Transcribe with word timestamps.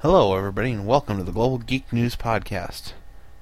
Hello, 0.00 0.36
everybody, 0.36 0.70
and 0.70 0.86
welcome 0.86 1.16
to 1.18 1.24
the 1.24 1.32
Global 1.32 1.58
Geek 1.58 1.92
News 1.92 2.14
Podcast. 2.14 2.92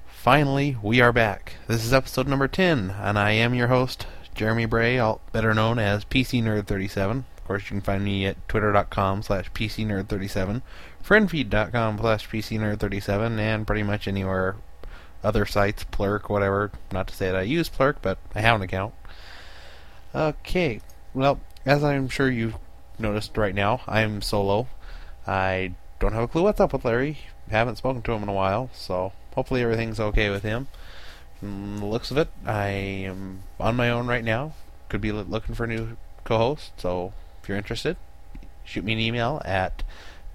Finally, 0.07 0.75
we 0.81 0.99
are 0.99 1.13
back. 1.13 1.53
This 1.67 1.85
is 1.85 1.93
episode 1.93 2.27
number 2.27 2.47
10, 2.47 2.95
and 2.99 3.19
I 3.19 3.29
am 3.33 3.53
your 3.53 3.67
host, 3.67 4.07
Jeremy 4.33 4.65
Bray, 4.65 4.99
better 5.31 5.53
known 5.53 5.77
as 5.77 6.03
PC 6.03 6.41
Nerd 6.41 6.65
37 6.65 7.25
Of 7.37 7.43
course, 7.43 7.61
you 7.65 7.67
can 7.67 7.81
find 7.81 8.03
me 8.03 8.25
at 8.25 8.49
twitter.com 8.49 9.21
slash 9.21 9.51
PCNerd37, 9.51 10.63
friendfeed.com 11.05 11.99
slash 11.99 12.27
PCNerd37, 12.27 13.37
and 13.37 13.67
pretty 13.67 13.83
much 13.83 14.07
anywhere 14.07 14.55
other 15.23 15.45
sites, 15.45 15.83
Plurk, 15.83 16.27
whatever. 16.27 16.71
Not 16.91 17.07
to 17.09 17.15
say 17.15 17.27
that 17.27 17.35
I 17.35 17.43
use 17.43 17.69
Plurk, 17.69 18.01
but 18.01 18.17
I 18.33 18.41
have 18.41 18.55
an 18.55 18.63
account. 18.63 18.95
Okay, 20.15 20.81
well, 21.13 21.39
as 21.67 21.83
I'm 21.83 22.09
sure 22.09 22.31
you've 22.31 22.57
noticed 22.97 23.37
right 23.37 23.53
now, 23.53 23.81
I'm 23.85 24.23
solo. 24.23 24.67
I 25.27 25.75
don't 25.99 26.13
have 26.13 26.23
a 26.23 26.27
clue 26.27 26.43
what's 26.43 26.59
up 26.59 26.73
with 26.73 26.85
Larry. 26.85 27.19
Haven't 27.49 27.77
spoken 27.77 28.01
to 28.01 28.11
him 28.11 28.23
in 28.23 28.29
a 28.29 28.33
while, 28.33 28.69
so 28.73 29.13
hopefully 29.33 29.63
everything's 29.63 29.99
okay 29.99 30.29
with 30.29 30.43
him. 30.43 30.67
From 31.39 31.77
the 31.77 31.85
looks 31.85 32.11
of 32.11 32.17
it, 32.17 32.29
I 32.45 32.67
am 32.67 33.43
on 33.59 33.75
my 33.75 33.89
own 33.89 34.07
right 34.07 34.23
now. 34.23 34.53
Could 34.89 35.01
be 35.01 35.11
looking 35.11 35.55
for 35.55 35.65
a 35.65 35.67
new 35.67 35.97
co-host, 36.23 36.71
so 36.77 37.13
if 37.41 37.49
you're 37.49 37.57
interested, 37.57 37.97
shoot 38.63 38.83
me 38.83 38.93
an 38.93 38.99
email 38.99 39.41
at 39.45 39.83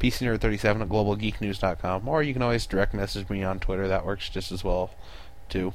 pcnerd37 0.01 0.83
at 0.83 0.89
globalgeeknews.com, 0.89 2.09
or 2.09 2.23
you 2.23 2.33
can 2.33 2.43
always 2.43 2.67
direct 2.67 2.95
message 2.95 3.29
me 3.29 3.43
on 3.43 3.61
Twitter. 3.61 3.89
That 3.89 4.07
works 4.07 4.29
just 4.29 4.53
as 4.53 4.65
well, 4.65 4.91
too. 5.49 5.75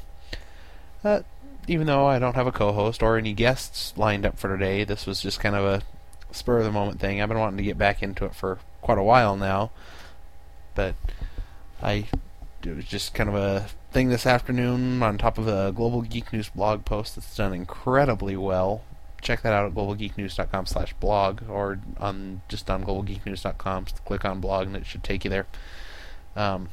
Uh, 1.04 1.21
even 1.67 1.88
though 1.88 2.07
I 2.07 2.20
don't 2.20 2.35
have 2.35 2.48
a 2.48 2.51
co-host 2.51 3.04
or 3.04 3.17
any 3.17 3.34
guests 3.34 3.93
lined 3.98 4.26
up 4.26 4.38
for 4.38 4.49
today, 4.49 4.84
this 4.84 5.05
was 5.05 5.21
just 5.21 5.40
kind 5.40 5.55
of 5.55 5.63
a 5.65 5.84
spur 6.31 6.59
of 6.59 6.66
the 6.66 6.72
moment 6.72 6.99
thing. 6.99 7.22
I've 7.22 7.30
been 7.30 7.40
wanting 7.40 7.58
to 7.58 7.63
get 7.63 7.77
back 7.77 8.04
into 8.04 8.26
it 8.26 8.35
for 8.35 8.59
quite 8.81 8.98
a 8.98 9.04
while 9.04 9.35
now, 9.35 9.72
but 10.76 10.95
I 11.81 12.08
it 12.63 12.76
was 12.76 12.85
just 12.85 13.13
kind 13.13 13.29
of 13.29 13.35
a 13.35 13.68
thing 13.91 14.10
this 14.10 14.26
afternoon 14.26 15.01
on 15.01 15.18
top 15.18 15.38
of 15.38 15.48
a 15.48 15.71
Global 15.71 16.01
Geek 16.01 16.34
News 16.34 16.49
blog 16.49 16.85
post 16.85 17.16
that's 17.16 17.35
done 17.35 17.54
incredibly 17.54 18.35
well. 18.35 18.84
Check 19.21 19.41
that 19.41 19.54
out 19.54 19.66
at 19.66 19.74
globalgeeknews.com/blog 19.74 21.49
or 21.49 21.79
on 21.99 22.41
just 22.49 22.70
on 22.70 22.84
globalgeeknews.com. 22.84 23.85
Click 24.05 24.26
on 24.26 24.40
blog 24.41 24.68
and 24.68 24.76
it 24.76 24.85
should 24.85 25.04
take 25.04 25.23
you 25.23 25.29
there. 25.29 25.48
Um, 26.35 26.70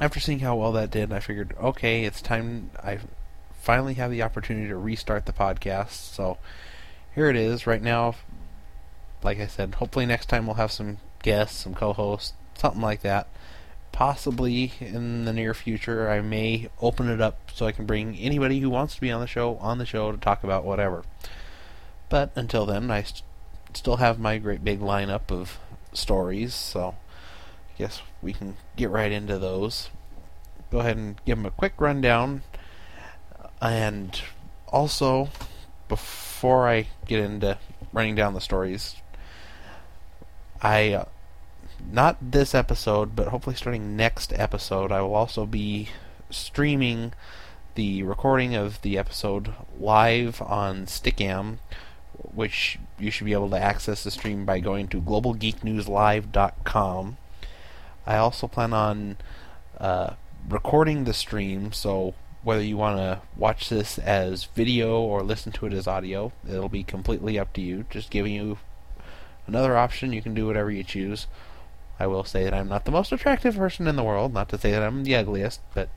after 0.00 0.20
seeing 0.20 0.40
how 0.40 0.56
well 0.56 0.72
that 0.72 0.90
did, 0.90 1.12
I 1.12 1.20
figured, 1.20 1.54
okay, 1.60 2.04
it's 2.04 2.20
time. 2.20 2.70
I 2.82 2.98
finally 3.52 3.94
have 3.94 4.10
the 4.10 4.22
opportunity 4.22 4.68
to 4.68 4.76
restart 4.76 5.26
the 5.26 5.32
podcast. 5.32 5.90
So 5.90 6.38
here 7.14 7.30
it 7.30 7.36
is. 7.36 7.66
Right 7.66 7.82
now, 7.82 8.16
like 9.24 9.40
I 9.40 9.46
said, 9.46 9.76
hopefully 9.76 10.06
next 10.06 10.26
time 10.26 10.46
we'll 10.46 10.56
have 10.56 10.72
some 10.72 10.98
guests, 11.22 11.60
some 11.60 11.74
co-hosts, 11.74 12.34
something 12.54 12.82
like 12.82 13.02
that. 13.02 13.28
Possibly 13.92 14.72
in 14.80 15.26
the 15.26 15.32
near 15.32 15.52
future, 15.52 16.10
I 16.10 16.20
may 16.22 16.70
open 16.80 17.08
it 17.08 17.20
up 17.20 17.50
so 17.52 17.66
I 17.66 17.72
can 17.72 17.84
bring 17.84 18.16
anybody 18.16 18.60
who 18.60 18.70
wants 18.70 18.94
to 18.94 19.00
be 19.00 19.10
on 19.10 19.20
the 19.20 19.26
show 19.26 19.56
on 19.56 19.78
the 19.78 19.86
show 19.86 20.12
to 20.12 20.18
talk 20.18 20.42
about 20.42 20.64
whatever. 20.64 21.04
But 22.08 22.30
until 22.34 22.64
then, 22.66 22.90
I 22.90 23.02
st- 23.02 23.22
still 23.74 23.96
have 23.96 24.18
my 24.18 24.38
great 24.38 24.64
big 24.64 24.80
lineup 24.80 25.30
of 25.30 25.58
stories, 25.92 26.54
so 26.54 26.94
I 27.74 27.78
guess 27.78 28.02
we 28.22 28.32
can 28.32 28.56
get 28.76 28.90
right 28.90 29.12
into 29.12 29.38
those. 29.38 29.90
Go 30.70 30.78
ahead 30.78 30.96
and 30.96 31.20
give 31.26 31.36
them 31.36 31.46
a 31.46 31.50
quick 31.50 31.74
rundown. 31.78 32.42
And 33.60 34.20
also, 34.68 35.28
before 35.88 36.66
I 36.66 36.86
get 37.06 37.20
into 37.20 37.58
running 37.92 38.14
down 38.14 38.32
the 38.32 38.40
stories, 38.40 38.96
I 40.62 40.92
uh, 40.92 41.04
not 41.90 42.32
this 42.32 42.54
episode, 42.54 43.16
but 43.16 43.28
hopefully 43.28 43.56
starting 43.56 43.96
next 43.96 44.32
episode, 44.32 44.92
I 44.92 45.02
will 45.02 45.14
also 45.14 45.44
be 45.44 45.88
streaming 46.30 47.12
the 47.74 48.02
recording 48.04 48.54
of 48.54 48.80
the 48.82 48.96
episode 48.96 49.52
live 49.78 50.40
on 50.40 50.86
Stickam, 50.86 51.58
which 52.16 52.78
you 52.98 53.10
should 53.10 53.24
be 53.24 53.32
able 53.32 53.50
to 53.50 53.58
access 53.58 54.04
the 54.04 54.12
stream 54.12 54.44
by 54.44 54.60
going 54.60 54.86
to 54.88 55.02
globalgeeknewslive.com. 55.02 57.16
I 58.06 58.16
also 58.16 58.46
plan 58.46 58.72
on 58.72 59.16
uh, 59.78 60.14
recording 60.48 61.02
the 61.04 61.14
stream, 61.14 61.72
so 61.72 62.14
whether 62.44 62.62
you 62.62 62.76
want 62.76 62.98
to 62.98 63.22
watch 63.36 63.68
this 63.68 63.98
as 63.98 64.44
video 64.44 65.00
or 65.00 65.22
listen 65.22 65.50
to 65.52 65.66
it 65.66 65.72
as 65.72 65.88
audio, 65.88 66.32
it'll 66.48 66.68
be 66.68 66.84
completely 66.84 67.38
up 67.38 67.52
to 67.54 67.60
you. 67.60 67.84
Just 67.90 68.10
giving 68.10 68.34
you 68.34 68.58
Another 69.46 69.76
option, 69.76 70.12
you 70.12 70.22
can 70.22 70.34
do 70.34 70.46
whatever 70.46 70.70
you 70.70 70.84
choose. 70.84 71.26
I 71.98 72.06
will 72.06 72.24
say 72.24 72.44
that 72.44 72.54
I'm 72.54 72.68
not 72.68 72.84
the 72.84 72.90
most 72.90 73.12
attractive 73.12 73.56
person 73.56 73.86
in 73.86 73.96
the 73.96 74.02
world, 74.02 74.32
not 74.32 74.48
to 74.50 74.58
say 74.58 74.72
that 74.72 74.82
I'm 74.82 75.04
the 75.04 75.16
ugliest, 75.16 75.60
but 75.74 75.88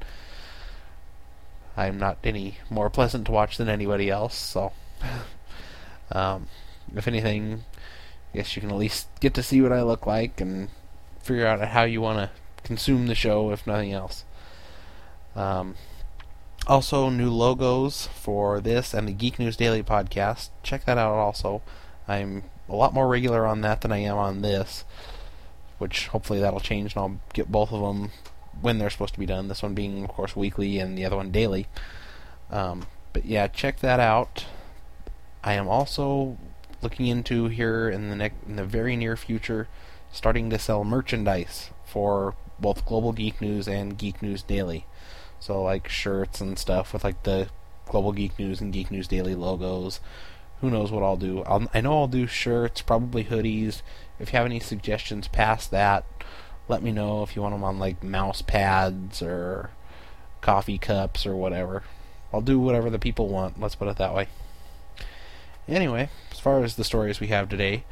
I'm 1.78 1.98
not 1.98 2.18
any 2.24 2.58
more 2.70 2.90
pleasant 2.90 3.26
to 3.26 3.32
watch 3.32 3.58
than 3.58 3.70
anybody 3.70 4.10
else, 4.10 4.36
so 4.36 4.72
um, 6.12 6.48
if 6.96 7.08
anything, 7.08 7.64
I 8.34 8.38
guess 8.38 8.56
you 8.56 8.62
can 8.62 8.72
at 8.72 8.78
least 8.78 9.08
get 9.20 9.34
to 9.36 9.44
see 9.44 9.62
what 9.62 9.72
I 9.72 9.82
look 9.82 10.06
like 10.06 10.40
and 10.42 10.70
figure 11.22 11.48
out 11.48 11.60
how 11.70 11.84
you 11.84 12.02
want 12.02 12.20
to 12.20 12.30
consume 12.64 13.08
the 13.08 13.16
show, 13.16 13.52
if 13.52 13.66
nothing 13.66 13.92
else. 13.92 14.26
Um, 15.36 15.76
also, 16.68 17.10
new 17.10 17.30
logos 17.30 18.08
for 18.08 18.60
this 18.62 18.94
and 18.94 19.08
the 19.08 19.14
Geek 19.14 19.38
News 19.38 19.58
Daily 19.58 19.84
podcast. 19.84 20.50
Check 20.64 20.86
that 20.86 20.98
out 20.98 21.14
also. 21.14 21.62
I'm 22.08 22.44
a 22.68 22.76
lot 22.76 22.94
more 22.94 23.08
regular 23.08 23.46
on 23.46 23.62
that 23.62 23.82
than 23.82 23.92
I 23.92 23.98
am 23.98 24.18
on 24.18 24.42
this, 24.42 24.84
which 25.78 26.08
hopefully 26.08 26.40
that'll 26.40 26.60
change 26.60 26.96
and 26.96 27.02
I'll 27.02 27.20
get 27.34 27.52
both 27.52 27.72
of 27.72 27.82
them 27.82 28.12
when 28.62 28.78
they're 28.78 28.90
supposed 28.90 29.14
to 29.14 29.20
be 29.20 29.26
done. 29.26 29.48
This 29.48 29.64
one 29.64 29.74
being, 29.74 30.04
of 30.04 30.10
course, 30.10 30.36
weekly 30.36 30.80
and 30.80 30.98
the 30.98 31.06
other 31.06 31.18
one 31.18 31.32
daily. 31.32 31.68
Um, 32.50 32.88
but 33.14 33.26
yeah, 33.26 33.48
check 33.48 33.80
that 33.80 34.00
out. 34.00 34.46
I 35.44 35.54
am 35.54 35.68
also 35.68 36.38
looking 36.82 37.08
into 37.08 37.48
here 37.48 37.90
in 37.90 38.10
the 38.10 38.16
ne- 38.16 38.32
in 38.48 38.56
the 38.56 38.66
very 38.66 38.96
near 38.96 39.16
future 39.16 39.68
starting 40.12 40.50
to 40.50 40.60
sell 40.60 40.84
merchandise 40.84 41.70
for 41.86 42.36
both 42.60 42.86
Global 42.86 43.12
Geek 43.12 43.42
News 43.42 43.68
and 43.68 43.98
Geek 43.98 44.22
News 44.22 44.42
Daily. 44.42 44.86
So 45.40 45.62
like 45.62 45.88
shirts 45.88 46.42
and 46.42 46.58
stuff 46.58 46.94
with 46.94 47.04
like 47.04 47.24
the 47.24 47.50
Global 47.88 48.14
Geek 48.14 48.40
News 48.40 48.62
and 48.62 48.74
Geek 48.74 48.92
News 48.92 49.08
Daily 49.08 49.36
logos 49.36 50.00
who 50.66 50.72
knows 50.72 50.92
what 50.92 51.04
I'll 51.04 51.16
do. 51.16 51.44
I'll, 51.44 51.68
I 51.76 51.82
know 51.82 52.00
I'll 52.00 52.08
do 52.08 52.26
shirts, 52.26 52.82
probably 52.82 53.26
hoodies. 53.26 53.84
If 54.20 54.34
you 54.34 54.38
have 54.38 54.48
any 54.48 54.60
suggestions 54.60 55.28
past 55.28 55.70
that, 55.70 56.06
let 56.68 56.82
me 56.82 56.92
know 56.92 57.22
if 57.22 57.36
you 57.36 57.44
want 57.44 57.54
them 57.54 57.64
on 57.64 57.78
like 57.78 58.04
mouse 58.04 58.42
pads 58.42 59.22
or 59.22 59.70
coffee 60.42 60.80
cups 60.80 61.28
or 61.28 61.36
whatever. 61.36 61.84
I'll 62.34 62.42
do 62.42 62.60
whatever 62.60 62.90
the 62.90 62.98
people 62.98 63.28
want. 63.28 63.62
Let's 63.62 63.76
put 63.76 63.88
it 63.88 63.98
that 63.98 64.16
way. 64.16 64.28
Anyway, 65.68 66.10
as 66.32 66.40
far 66.40 66.64
as 66.64 66.76
the 66.76 66.84
stories 66.84 67.20
we 67.20 67.28
have 67.28 67.48
today, 67.48 67.84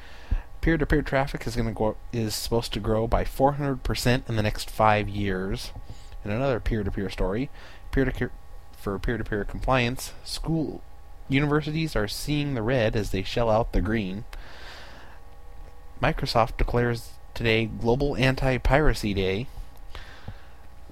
peer-to-peer 0.61 1.03
traffic 1.03 1.45
is 1.45 1.55
going 1.55 1.67
to 1.67 1.73
go 1.73 1.95
is 2.11 2.33
supposed 2.33 2.73
to 2.73 2.79
grow 2.79 3.05
by 3.05 3.23
400% 3.23 4.27
in 4.27 4.35
the 4.35 4.43
next 4.43 4.71
5 4.71 5.07
years. 5.07 5.71
In 6.25 6.31
another 6.31 6.59
peer-to-peer 6.59 7.11
story, 7.11 7.51
peer-to-peer 7.91 8.31
for 8.75 8.97
peer-to-peer 8.97 9.43
compliance, 9.45 10.13
school 10.23 10.81
Universities 11.29 11.95
are 11.95 12.07
seeing 12.07 12.53
the 12.53 12.61
red 12.61 12.95
as 12.95 13.11
they 13.11 13.23
shell 13.23 13.49
out 13.49 13.73
the 13.73 13.81
green. 13.81 14.25
Microsoft 16.01 16.57
declares 16.57 17.11
today 17.33 17.65
Global 17.65 18.15
Anti 18.17 18.57
Piracy 18.57 19.13
Day. 19.13 19.47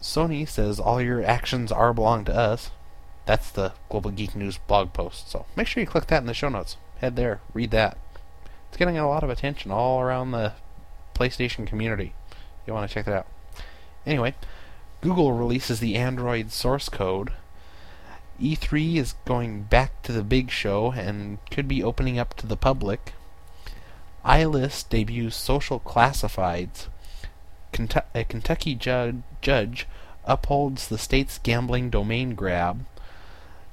Sony 0.02 0.48
says 0.48 0.80
all 0.80 1.02
your 1.02 1.24
actions 1.24 1.72
are 1.72 1.94
belong 1.94 2.26
to 2.26 2.36
us. 2.36 2.72
That's 3.26 3.52
the 3.52 3.74
Global 3.90 4.12
Geek 4.12 4.36
News 4.36 4.58
blog 4.58 4.94
post. 4.94 5.30
So 5.30 5.46
make 5.56 5.68
sure 5.68 5.82
you 5.82 5.88
click 5.88 6.08
that 6.08 6.22
in 6.22 6.28
the 6.28 6.34
show 6.34 6.50
notes. 6.50 6.78
Head 7.00 7.16
there, 7.16 7.42
read 7.54 7.72
that. 7.72 7.98
It's 8.70 8.78
getting 8.78 8.98
a 8.98 9.08
lot 9.08 9.24
of 9.24 9.30
attention 9.30 9.70
all 9.70 10.02
around 10.02 10.32
the 10.32 10.54
PlayStation 11.14 11.68
community. 11.68 12.14
You 12.66 12.74
want 12.74 12.90
to 12.90 12.94
check 12.94 13.06
that 13.06 13.14
out. 13.14 13.28
Anyway, 14.06 14.34
Google 15.02 15.34
releases 15.34 15.80
the 15.80 15.96
Android 15.96 16.52
source 16.52 16.90
code 16.90 17.34
E3 18.42 18.96
is 18.96 19.14
going 19.26 19.64
back 19.64 20.02
to 20.02 20.12
the 20.12 20.24
big 20.24 20.50
show 20.50 20.92
and 20.94 21.38
could 21.52 21.68
be 21.68 21.84
opening 21.84 22.18
up 22.18 22.34
to 22.36 22.48
the 22.48 22.58
public. 22.58 23.14
iList 24.26 24.90
debuts 24.90 25.36
social 25.36 25.80
classifieds. 25.80 26.88
Kentu- 27.72 28.04
a 28.16 28.24
Kentucky 28.24 28.74
ju- 28.74 29.22
judge 29.42 29.88
upholds 30.26 30.88
the 30.88 30.98
state's 30.98 31.38
gambling 31.38 31.92
domain 31.92 32.34
grab. 32.34 32.86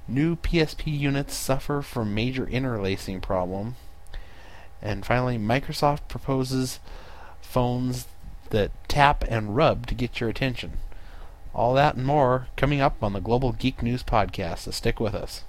New 0.06 0.36
PSP 0.36 0.86
units 0.98 1.34
suffer 1.34 1.80
from 1.80 2.14
major 2.14 2.46
interlacing 2.46 3.22
problem. 3.22 3.76
And 4.82 5.04
finally, 5.04 5.38
Microsoft 5.38 6.08
proposes 6.08 6.78
phones 7.40 8.06
that 8.50 8.70
tap 8.86 9.24
and 9.28 9.56
rub 9.56 9.86
to 9.86 9.94
get 9.94 10.20
your 10.20 10.28
attention. 10.28 10.78
All 11.54 11.74
that 11.74 11.96
and 11.96 12.04
more 12.04 12.48
coming 12.56 12.80
up 12.80 13.02
on 13.02 13.12
the 13.12 13.20
Global 13.20 13.52
Geek 13.52 13.82
News 13.82 14.02
Podcast, 14.02 14.58
so 14.58 14.70
stick 14.70 15.00
with 15.00 15.14
us. 15.14 15.44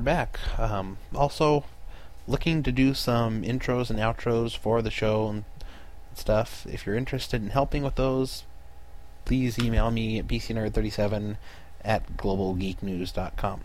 We're 0.00 0.04
back. 0.04 0.38
Um, 0.58 0.96
also, 1.14 1.64
looking 2.26 2.62
to 2.62 2.72
do 2.72 2.94
some 2.94 3.42
intros 3.42 3.90
and 3.90 3.98
outros 3.98 4.56
for 4.56 4.80
the 4.80 4.90
show 4.90 5.28
and 5.28 5.44
stuff. 6.14 6.66
If 6.66 6.86
you're 6.86 6.96
interested 6.96 7.42
in 7.42 7.50
helping 7.50 7.82
with 7.82 7.96
those, 7.96 8.44
please 9.26 9.58
email 9.58 9.90
me 9.90 10.18
at 10.18 10.26
pcnerd37 10.26 11.36
at 11.84 12.16
globalgeeknews.com. 12.16 13.60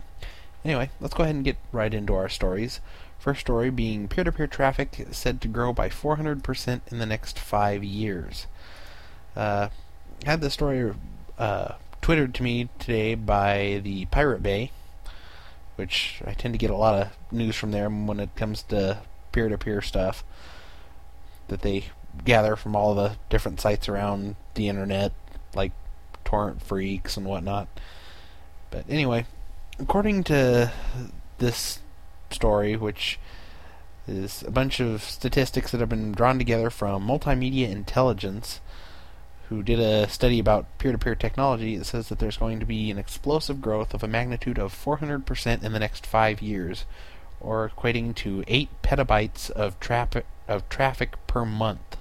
Anyway, 0.62 0.90
let's 1.00 1.14
go 1.14 1.22
ahead 1.22 1.36
and 1.36 1.44
get 1.44 1.56
right 1.72 1.94
into 1.94 2.12
our 2.12 2.28
stories. 2.28 2.80
First 3.18 3.40
story 3.40 3.70
being 3.70 4.06
peer 4.06 4.24
to 4.24 4.30
peer 4.30 4.46
traffic 4.46 5.06
said 5.12 5.40
to 5.40 5.48
grow 5.48 5.72
by 5.72 5.88
400% 5.88 6.80
in 6.88 6.98
the 6.98 7.06
next 7.06 7.38
five 7.38 7.82
years. 7.82 8.46
Uh, 9.34 9.70
had 10.26 10.42
this 10.42 10.52
story 10.52 10.92
uh, 11.38 11.76
twittered 12.02 12.34
to 12.34 12.42
me 12.42 12.68
today 12.78 13.14
by 13.14 13.80
the 13.82 14.04
Pirate 14.06 14.42
Bay, 14.42 14.70
which 15.76 16.20
I 16.26 16.32
tend 16.32 16.54
to 16.54 16.58
get 16.58 16.70
a 16.70 16.76
lot 16.76 17.00
of 17.00 17.08
news 17.30 17.56
from 17.56 17.70
there 17.70 17.88
when 17.88 18.20
it 18.20 18.34
comes 18.36 18.62
to 18.64 18.98
peer 19.32 19.48
to 19.48 19.58
peer 19.58 19.80
stuff 19.80 20.24
that 21.48 21.62
they 21.62 21.84
gather 22.24 22.56
from 22.56 22.74
all 22.74 22.94
the 22.94 23.16
different 23.28 23.60
sites 23.60 23.88
around 23.88 24.36
the 24.54 24.68
internet, 24.68 25.12
like 25.54 25.72
Torrent 26.24 26.62
Freaks 26.62 27.16
and 27.16 27.26
whatnot. 27.26 27.68
But 28.70 28.84
anyway, 28.88 29.26
according 29.78 30.24
to 30.24 30.72
this 31.38 31.80
story, 32.30 32.76
which 32.76 33.18
is 34.08 34.42
a 34.42 34.50
bunch 34.50 34.80
of 34.80 35.02
statistics 35.02 35.70
that 35.72 35.80
have 35.80 35.88
been 35.88 36.12
drawn 36.12 36.38
together 36.38 36.70
from 36.70 37.06
Multimedia 37.06 37.70
Intelligence, 37.70 38.60
who 39.48 39.62
did 39.62 39.78
a 39.78 40.08
study 40.08 40.38
about 40.38 40.78
peer 40.78 40.92
to 40.92 40.98
peer 40.98 41.14
technology, 41.14 41.74
it 41.74 41.86
says 41.86 42.08
that 42.08 42.18
there's 42.18 42.36
going 42.36 42.58
to 42.58 42.66
be 42.66 42.90
an 42.90 42.98
explosive 42.98 43.60
growth 43.60 43.94
of 43.94 44.02
a 44.02 44.08
magnitude 44.08 44.58
of 44.58 44.72
400% 44.72 45.62
in 45.62 45.72
the 45.72 45.78
next 45.78 46.04
five 46.04 46.42
years, 46.42 46.84
or 47.40 47.68
equating 47.68 48.14
to 48.16 48.42
8 48.48 48.68
petabytes 48.82 49.50
of, 49.50 49.78
traffic 49.78 50.26
of 50.48 50.68
traffic 50.68 51.14
per 51.26 51.44
month, 51.44 51.96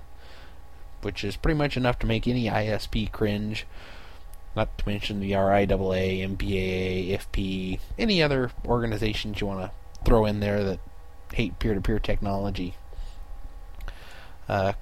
which 1.02 1.24
is 1.24 1.36
pretty 1.36 1.58
much 1.58 1.78
enough 1.78 2.00
to 2.00 2.08
make 2.08 2.28
any 2.28 2.46
ISP 2.46 3.12
cringe. 3.12 3.68
Not 4.56 4.76
to 4.80 4.90
mention 4.90 5.20
the 5.20 5.34
RIAA, 5.34 6.28
MPAA, 6.28 7.10
IFP, 7.12 7.80
any 8.00 8.24
other 8.24 8.52
organizations 8.66 9.40
you 9.40 9.48
want 9.48 9.60
to 9.60 9.72
throw 10.04 10.26
in 10.26 10.40
there 10.40 10.64
that 10.64 10.80
hate 11.34 11.60
peer 11.60 11.76
to 11.76 11.82
peer 11.82 12.00
technology. 12.00 12.76
Uh, 14.48 14.74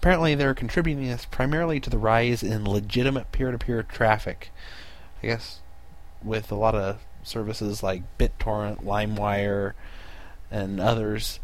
Apparently, 0.00 0.34
they're 0.34 0.54
contributing 0.54 1.08
this 1.08 1.26
primarily 1.26 1.78
to 1.78 1.90
the 1.90 1.98
rise 1.98 2.42
in 2.42 2.64
legitimate 2.64 3.32
peer 3.32 3.52
to 3.52 3.58
peer 3.58 3.82
traffic. 3.82 4.50
I 5.22 5.26
guess 5.26 5.60
with 6.22 6.50
a 6.50 6.54
lot 6.54 6.74
of 6.74 7.00
services 7.22 7.82
like 7.82 8.16
BitTorrent, 8.16 8.82
LimeWire, 8.82 9.74
and 10.50 10.80
others, 10.80 11.38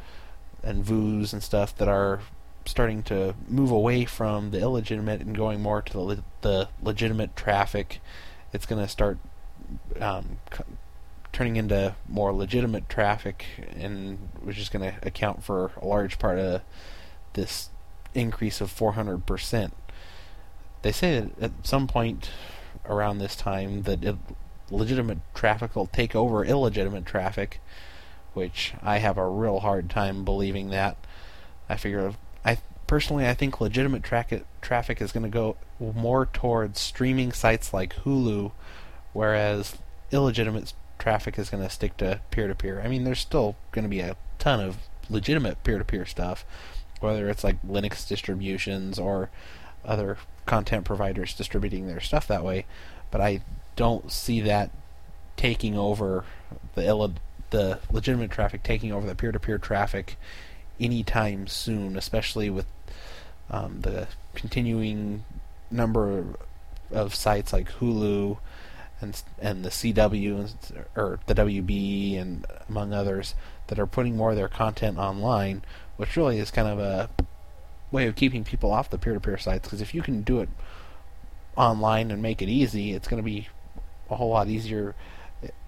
and 0.63 0.83
Vuze 0.83 1.35
and 1.35 1.43
stuff 1.43 1.77
that 1.77 1.87
are 1.87 2.21
starting 2.65 3.03
to 3.03 3.35
move 3.47 3.71
away 3.71 4.07
from 4.07 4.53
the 4.53 4.59
illegitimate 4.59 5.21
and 5.21 5.37
going 5.37 5.61
more 5.61 5.83
to 5.83 5.93
the, 5.93 6.01
le- 6.01 6.25
the 6.41 6.69
legitimate 6.83 7.37
traffic. 7.37 8.01
It's 8.55 8.65
going 8.65 8.83
to 8.83 8.89
start 8.89 9.19
um, 10.01 10.39
c- 10.51 10.65
turning 11.31 11.57
into 11.57 11.95
more 12.09 12.33
legitimate 12.33 12.89
traffic, 12.89 13.45
and 13.77 14.31
which 14.41 14.59
is 14.59 14.71
going 14.71 14.91
to 14.91 15.07
account 15.07 15.45
for 15.45 15.73
a 15.77 15.87
large 15.87 16.19
part 16.19 16.39
of 16.39 16.63
this 17.35 17.69
increase 18.17 18.61
of 18.61 18.75
400%. 18.75 19.73
They 20.83 20.93
say 20.93 21.21
that 21.21 21.43
at 21.43 21.67
some 21.67 21.87
point 21.87 22.31
around 22.89 23.19
this 23.19 23.37
time 23.37 23.83
that 23.83 24.05
it, 24.05 24.17
legitimate 24.71 25.19
traffic 25.35 25.75
will 25.75 25.87
take 25.87 26.15
over 26.15 26.45
illegitimate 26.45 27.07
traffic, 27.07 27.61
which 28.35 28.75
I 28.83 28.99
have 28.99 29.19
a 29.19 29.29
real 29.29 29.61
hard 29.61 29.91
time 29.91 30.25
believing 30.25 30.71
that. 30.71 30.97
I 31.69 31.77
figure 31.77 32.15
I 32.45 32.59
personally 32.87 33.27
I 33.27 33.35
think 33.35 33.61
legitimate 33.61 34.03
tra- 34.03 34.43
traffic 34.61 35.01
is 35.01 35.13
going 35.13 35.25
to 35.25 35.29
go 35.29 35.57
more 35.81 36.27
towards 36.27 36.81
streaming 36.81 37.33
sites 37.33 37.73
like 37.73 37.97
Hulu, 38.05 38.53
whereas 39.13 39.77
illegitimate 40.13 40.73
traffic 40.99 41.39
is 41.39 41.51
going 41.51 41.63
to 41.63 41.71
stick 41.71 41.97
to 41.99 42.21
peer 42.31 42.49
to 42.49 42.55
peer. 42.55 42.81
I 42.81 42.89
mean, 42.89 43.05
there's 43.05 43.21
still 43.21 43.57
going 43.73 43.85
to 43.85 43.89
be 43.89 44.01
a 44.01 44.17
ton 44.39 44.61
of 44.61 44.79
legitimate 45.11 45.63
peer 45.65 45.79
to 45.79 45.85
peer 45.85 46.07
stuff, 46.07 46.45
whether 47.01 47.29
it's 47.29 47.45
like 47.45 47.61
Linux 47.63 48.07
distributions 48.07 48.99
or 48.99 49.31
other 49.85 50.19
content 50.47 50.85
providers 50.85 51.35
distributing 51.35 51.87
their 51.87 52.01
stuff 52.01 52.27
that 52.29 52.45
way. 52.45 52.67
But 53.11 53.21
I 53.21 53.41
don't 53.77 54.11
see 54.11 54.41
that 54.41 54.71
taking 55.37 55.77
over 55.77 56.25
the 56.75 56.87
Ill- 56.87 57.15
the 57.51 57.79
legitimate 57.91 58.31
traffic 58.31 58.63
taking 58.63 58.93
over 58.93 59.07
the 59.07 59.15
peer-to-peer 59.15 59.59
traffic 59.59 60.17
anytime 60.81 61.47
soon, 61.47 61.97
especially 61.97 62.51
with 62.51 62.67
um, 63.51 63.83
the 63.83 64.09
continuing 64.35 65.25
number 65.71 66.25
of 66.91 67.15
sites 67.15 67.53
like 67.53 67.71
Hulu 67.73 68.39
and 69.01 69.23
and 69.41 69.65
the 69.65 69.69
CW 69.69 70.55
or 70.97 71.21
the 71.27 71.35
WB 71.35 72.21
and 72.21 72.47
among 72.69 72.93
others 72.93 73.35
that 73.67 73.79
are 73.79 73.87
putting 73.87 74.17
more 74.17 74.31
of 74.31 74.37
their 74.37 74.49
content 74.49 74.99
online, 74.99 75.63
which 75.97 76.17
really 76.17 76.39
is 76.39 76.51
kind 76.51 76.69
of 76.69 76.79
a 76.79 77.11
way 77.91 78.07
of 78.07 78.17
keeping 78.17 78.45
people 78.45 78.71
off 78.71 78.91
the 78.91 78.99
peer-to-peer 78.99 79.39
sites. 79.39 79.67
Because 79.67 79.81
if 79.81 79.95
you 79.95 80.03
can 80.03 80.23
do 80.23 80.41
it 80.41 80.49
online 81.57 82.11
and 82.11 82.23
make 82.23 82.43
it 82.43 82.49
easy, 82.49 82.93
it's 82.93 83.09
going 83.09 83.23
to 83.23 83.25
be 83.25 83.49
a 84.11 84.17
whole 84.17 84.31
lot 84.31 84.49
easier. 84.49 84.95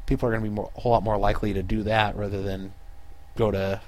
People 0.07 0.29
are 0.29 0.33
going 0.33 0.43
to 0.43 0.49
be 0.49 0.55
more, 0.55 0.71
a 0.77 0.81
whole 0.81 0.93
lot 0.93 1.03
more 1.03 1.19
likely 1.19 1.53
to 1.53 1.63
do 1.63 1.83
that 1.83 2.17
rather 2.17 2.43
than 2.43 2.73
go 3.37 3.51
to 3.51 3.81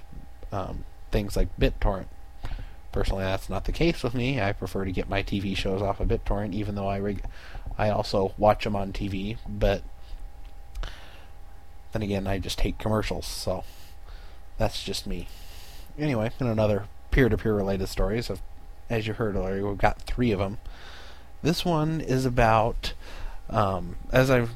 um, 0.52 0.84
things 1.10 1.36
like 1.36 1.48
BitTorrent. 1.58 2.06
Personally, 2.92 3.24
that's 3.24 3.48
not 3.48 3.64
the 3.64 3.72
case 3.72 4.02
with 4.02 4.14
me. 4.14 4.40
I 4.40 4.52
prefer 4.52 4.84
to 4.84 4.92
get 4.92 5.08
my 5.08 5.22
TV 5.22 5.56
shows 5.56 5.80
off 5.80 6.00
of 6.00 6.08
BitTorrent, 6.08 6.54
even 6.54 6.74
though 6.74 6.88
I 6.88 7.16
I 7.78 7.88
also 7.90 8.34
watch 8.36 8.64
them 8.64 8.74
on 8.74 8.92
TV. 8.92 9.36
But 9.48 9.82
then 11.92 12.02
again, 12.02 12.26
I 12.26 12.38
just 12.38 12.60
hate 12.60 12.78
commercials, 12.78 13.26
so 13.26 13.64
that's 14.58 14.82
just 14.82 15.06
me. 15.06 15.28
Anyway, 15.98 16.30
in 16.40 16.46
another 16.46 16.84
peer-to-peer 17.10 17.54
related 17.54 17.88
stories, 17.88 18.30
as 18.88 19.06
you 19.06 19.12
heard 19.14 19.36
earlier, 19.36 19.68
we've 19.68 19.78
got 19.78 20.00
three 20.02 20.32
of 20.32 20.38
them. 20.38 20.58
This 21.42 21.64
one 21.64 22.00
is 22.00 22.24
about, 22.24 22.92
um, 23.48 23.96
as 24.12 24.30
I've, 24.30 24.50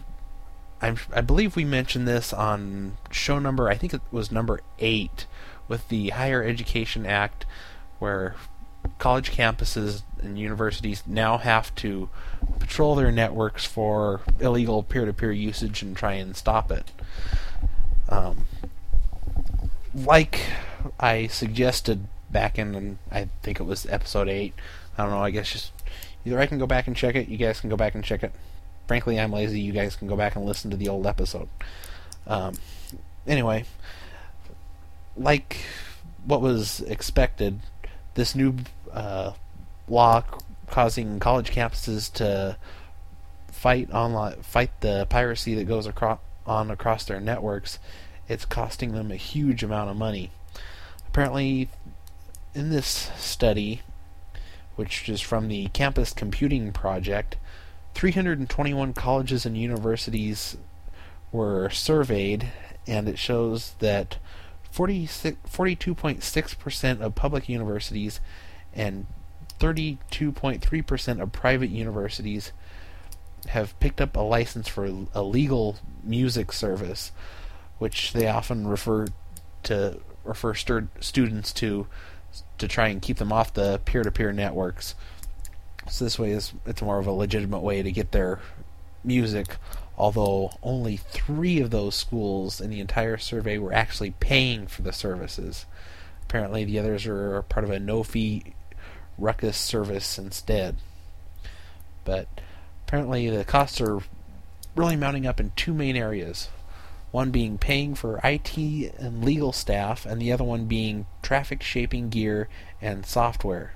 I'm, 0.81 0.99
I 1.15 1.21
believe 1.21 1.57
we 1.57 1.65
mentioned 1.65 2.07
this 2.07 2.33
on 2.33 2.97
show 3.11 3.39
number, 3.39 3.69
I 3.69 3.77
think 3.77 3.95
it 3.95 4.03
was 4.11 4.31
number 4.31 4.61
eight, 4.79 5.27
with 5.67 5.89
the 5.89 6.11
Higher 6.11 6.43
Education 6.43 7.07
Act, 7.07 7.47
where 7.99 8.37
college 8.99 9.33
campuses 9.33 10.03
and 10.21 10.39
universities 10.39 11.03
now 11.07 11.39
have 11.39 11.75
to 11.77 12.11
patrol 12.59 12.95
their 12.95 13.11
networks 13.11 13.65
for 13.65 14.21
illegal 14.41 14.83
peer-to-peer 14.83 15.33
usage 15.33 15.83
and 15.83 15.97
try 15.97 16.15
and 16.15 16.37
stop 16.37 16.71
it. 16.71 16.91
Um, 18.09 18.47
like 19.95 20.41
I 20.99 21.27
suggested 21.27 22.07
back 22.31 22.59
in, 22.59 22.99
I 23.11 23.29
think 23.43 23.61
it 23.61 23.65
was 23.65 23.87
episode 23.87 24.29
eight. 24.29 24.55
I 24.97 25.03
don't 25.03 25.13
know. 25.13 25.23
I 25.23 25.31
guess 25.31 25.51
just 25.51 25.73
either 26.25 26.39
I 26.39 26.47
can 26.47 26.59
go 26.59 26.67
back 26.67 26.87
and 26.87 26.97
check 26.97 27.15
it. 27.15 27.29
You 27.29 27.37
guys 27.37 27.61
can 27.61 27.71
go 27.71 27.77
back 27.77 27.95
and 27.95 28.05
check 28.05 28.23
it. 28.23 28.33
Frankly, 28.87 29.19
I'm 29.19 29.33
lazy. 29.33 29.61
You 29.61 29.73
guys 29.73 29.97
can 29.97 30.09
go 30.09 30.17
back 30.17 30.37
and 30.37 30.45
listen 30.45 30.71
to 30.71 30.77
the 30.77 30.89
old 30.89 31.07
episode. 31.07 31.49
Um, 32.27 32.55
anyway, 33.27 33.65
like 35.17 35.59
what 36.25 36.41
was 36.41 36.81
expected, 36.81 37.61
this 38.15 38.35
new 38.35 38.57
uh, 38.93 39.33
law 39.89 40.23
causing 40.71 41.21
college 41.21 41.51
campuses 41.51 42.13
to 42.15 42.57
fight 43.49 43.91
online, 43.93 44.43
fight 44.43 44.81
the 44.81 45.07
piracy 45.09 45.55
that 45.55 45.65
goes 45.65 45.87
across 45.87 46.19
on 46.47 46.71
across 46.71 47.05
their 47.05 47.21
networks. 47.21 47.79
It's 48.29 48.45
costing 48.45 48.93
them 48.93 49.11
a 49.11 49.17
huge 49.17 49.63
amount 49.63 49.91
of 49.91 49.97
money. 49.97 50.31
Apparently, 51.15 51.69
in 52.57 52.71
this 52.71 53.09
study, 53.17 53.83
which 54.75 55.09
is 55.09 55.21
from 55.21 55.47
the 55.47 55.69
Campus 55.69 56.13
Computing 56.13 56.73
Project, 56.73 57.37
321 57.95 58.93
colleges 58.95 59.47
and 59.47 59.57
universities 59.57 60.57
were 61.31 61.71
surveyed, 61.71 62.51
and 62.89 63.09
it 63.09 63.17
shows 63.17 63.77
that 63.79 64.19
42.6% 64.75 67.01
of 67.01 67.15
public 67.15 67.49
universities 67.49 68.19
and 68.75 69.07
32.3% 69.61 71.23
of 71.23 71.31
private 71.31 71.71
universities 71.71 72.51
have 73.51 73.79
picked 73.79 74.01
up 74.01 74.17
a 74.17 74.21
license 74.21 74.67
for 74.67 74.85
a 75.15 75.23
legal 75.23 75.77
music 76.03 76.51
service, 76.51 77.13
which 77.79 78.15
they 78.15 78.27
often 78.27 78.67
refer 78.67 79.07
to 79.63 80.01
refer 80.25 80.55
stu- 80.55 80.89
students 81.01 81.53
to 81.55 81.87
to 82.59 82.67
try 82.67 82.89
and 82.89 83.01
keep 83.01 83.19
them 83.19 83.33
off 83.33 83.55
the 83.55 83.81
peer-to-peer 83.85 84.33
networks. 84.33 84.95
So 85.89 86.05
this 86.05 86.19
way 86.19 86.31
is 86.31 86.53
it's 86.67 86.83
more 86.83 86.99
of 86.99 87.07
a 87.07 87.13
legitimate 87.13 87.61
way 87.61 87.83
to 87.83 87.93
get 87.93 88.13
their 88.13 88.41
music 89.05 89.57
although 89.97 90.53
only 90.63 90.97
three 90.97 91.61
of 91.61 91.71
those 91.71 91.95
schools 91.95 92.61
in 92.61 92.71
the 92.71 92.81
entire 92.81 93.17
survey 93.17 93.59
were 93.59 93.73
actually 93.73 94.11
paying 94.11 94.67
for 94.67 94.83
the 94.83 94.93
services. 94.93 95.67
Apparently, 96.23 96.65
the 96.65 96.79
others 96.79 97.07
are 97.07 97.43
part 97.43 97.65
of 97.65 97.71
a 97.71 97.79
no 97.79 98.03
fee 98.03 98.55
Ruckus 99.17 99.57
service 99.57 100.19
instead. 100.19 100.77
But 102.05 102.29
apparently, 102.87 103.31
the 103.31 103.45
costs 103.45 103.81
are 103.81 104.01
really 104.75 104.97
mounting 104.97 105.27
up 105.27 105.39
in 105.39 105.53
two 105.55 105.73
main 105.73 105.97
areas 105.97 106.49
one 107.15 107.31
being 107.31 107.57
paying 107.57 107.95
for 107.95 108.19
IT 108.25 108.59
and 108.99 109.25
legal 109.25 109.53
staff, 109.53 110.05
and 110.05 110.21
the 110.21 110.33
other 110.33 110.43
one 110.43 110.65
being 110.65 111.07
traffic 111.23 111.63
shaping 111.63 112.09
gear 112.09 112.49
and 112.83 113.07
software. 113.07 113.73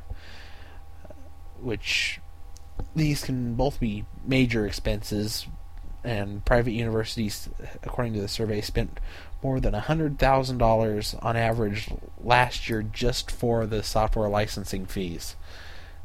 Which 1.60 2.18
these 2.96 3.22
can 3.22 3.54
both 3.54 3.78
be 3.78 4.04
major 4.26 4.66
expenses, 4.66 5.46
and 6.02 6.44
private 6.44 6.72
universities, 6.72 7.48
according 7.84 8.14
to 8.14 8.20
the 8.20 8.26
survey, 8.26 8.60
spent 8.60 8.98
more 9.40 9.60
than 9.60 9.72
$100,000 9.72 11.24
on 11.24 11.36
average 11.36 11.90
last 12.20 12.68
year 12.68 12.82
just 12.82 13.30
for 13.30 13.66
the 13.66 13.84
software 13.84 14.28
licensing 14.28 14.84
fees. 14.84 15.36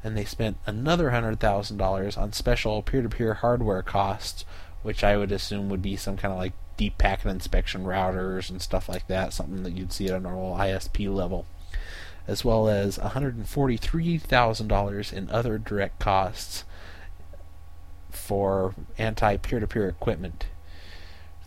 And 0.04 0.16
they 0.16 0.26
spent 0.26 0.58
another 0.68 1.10
$100,000 1.10 2.16
on 2.16 2.32
special 2.34 2.84
peer 2.84 3.02
to 3.02 3.10
peer 3.10 3.34
hardware 3.34 3.82
costs, 3.82 4.46
which 4.84 5.04
I 5.04 5.18
would 5.18 5.32
assume 5.32 5.70
would 5.70 5.82
be 5.82 5.96
some 5.96 6.16
kind 6.16 6.32
of 6.32 6.38
like 6.38 6.54
deep 6.78 6.98
packet 6.98 7.30
inspection 7.30 7.84
routers 7.84 8.50
and 8.50 8.62
stuff 8.62 8.88
like 8.90 9.08
that, 9.08 9.34
something 9.34 9.64
that 9.64 9.74
you'd 9.74 9.94
see 9.94 10.08
at 10.08 10.16
a 10.16 10.20
normal 10.20 10.56
ISP 10.56 11.14
level, 11.14 11.46
as 12.28 12.46
well 12.46 12.68
as 12.68 12.98
$143,000 12.98 15.14
in 15.14 15.30
other 15.30 15.58
direct 15.58 16.00
costs 16.00 16.64
for 18.10 18.76
anti 18.98 19.38
peer 19.38 19.60
to 19.60 19.68
peer 19.68 19.88
equipment. 19.88 20.48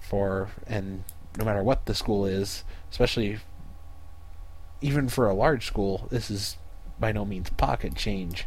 For 0.00 0.50
and 0.66 1.04
no 1.36 1.44
matter 1.44 1.62
what 1.62 1.86
the 1.86 1.94
school 1.94 2.26
is, 2.26 2.64
especially 2.90 3.38
even 4.80 5.08
for 5.08 5.28
a 5.28 5.34
large 5.34 5.66
school, 5.66 6.06
this 6.10 6.30
is 6.30 6.56
by 6.98 7.12
no 7.12 7.24
means 7.24 7.50
pocket 7.50 7.94
change. 7.94 8.46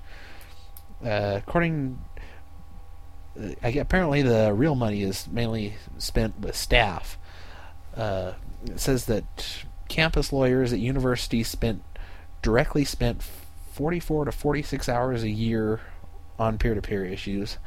Uh, 1.04 1.36
according 1.38 2.00
apparently 3.64 4.22
the 4.22 4.54
real 4.54 4.76
money 4.76 5.04
is 5.04 5.28
mainly 5.28 5.76
spent 5.98 6.40
with 6.40 6.56
staff. 6.56 7.18
Uh, 7.96 8.34
it 8.66 8.80
says 8.80 9.06
that 9.06 9.64
campus 9.88 10.32
lawyers 10.32 10.74
at 10.74 10.80
universities 10.80 11.48
spent 11.48 11.84
directly 12.42 12.86
spent 12.86 13.24
44 13.74 14.26
to 14.26 14.32
46 14.32 14.90
hours 14.90 15.24
a 15.24 15.30
year 15.30 15.82
on 16.38 16.58
peer-to-peer 16.58 17.06
issues. 17.06 17.58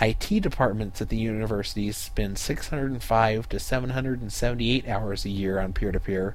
IT 0.00 0.42
departments 0.42 1.00
at 1.00 1.08
the 1.08 1.16
universities 1.16 1.96
spend 1.96 2.38
605 2.38 3.48
to 3.48 3.60
778 3.60 4.88
hours 4.88 5.24
a 5.24 5.30
year 5.30 5.60
on 5.60 5.72
peer-to-peer. 5.72 6.34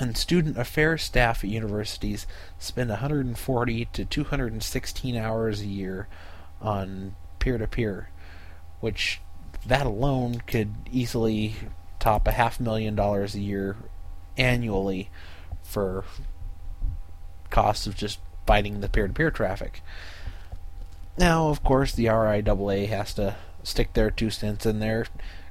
And 0.00 0.16
student 0.16 0.56
affairs 0.56 1.02
staff 1.02 1.44
at 1.44 1.50
universities 1.50 2.26
spend 2.58 2.88
140 2.88 3.84
to 3.92 4.04
216 4.04 5.16
hours 5.16 5.60
a 5.60 5.66
year 5.66 6.08
on 6.62 7.14
peer 7.42 7.58
to 7.58 7.66
peer, 7.66 8.08
which 8.78 9.20
that 9.66 9.84
alone 9.84 10.40
could 10.46 10.72
easily 10.92 11.56
top 11.98 12.28
a 12.28 12.30
half 12.30 12.60
million 12.60 12.94
dollars 12.94 13.34
a 13.34 13.40
year 13.40 13.76
annually 14.38 15.10
for 15.64 16.04
costs 17.50 17.88
of 17.88 17.96
just 17.96 18.20
fighting 18.46 18.80
the 18.80 18.88
peer 18.88 19.08
to 19.08 19.12
peer 19.12 19.32
traffic. 19.32 19.82
Now, 21.18 21.48
of 21.48 21.64
course, 21.64 21.92
the 21.92 22.04
RIAA 22.04 22.88
has 22.88 23.12
to 23.14 23.34
stick 23.64 23.92
their 23.92 24.12
two 24.12 24.30
cents 24.30 24.64
in 24.64 24.78
there, 24.78 25.06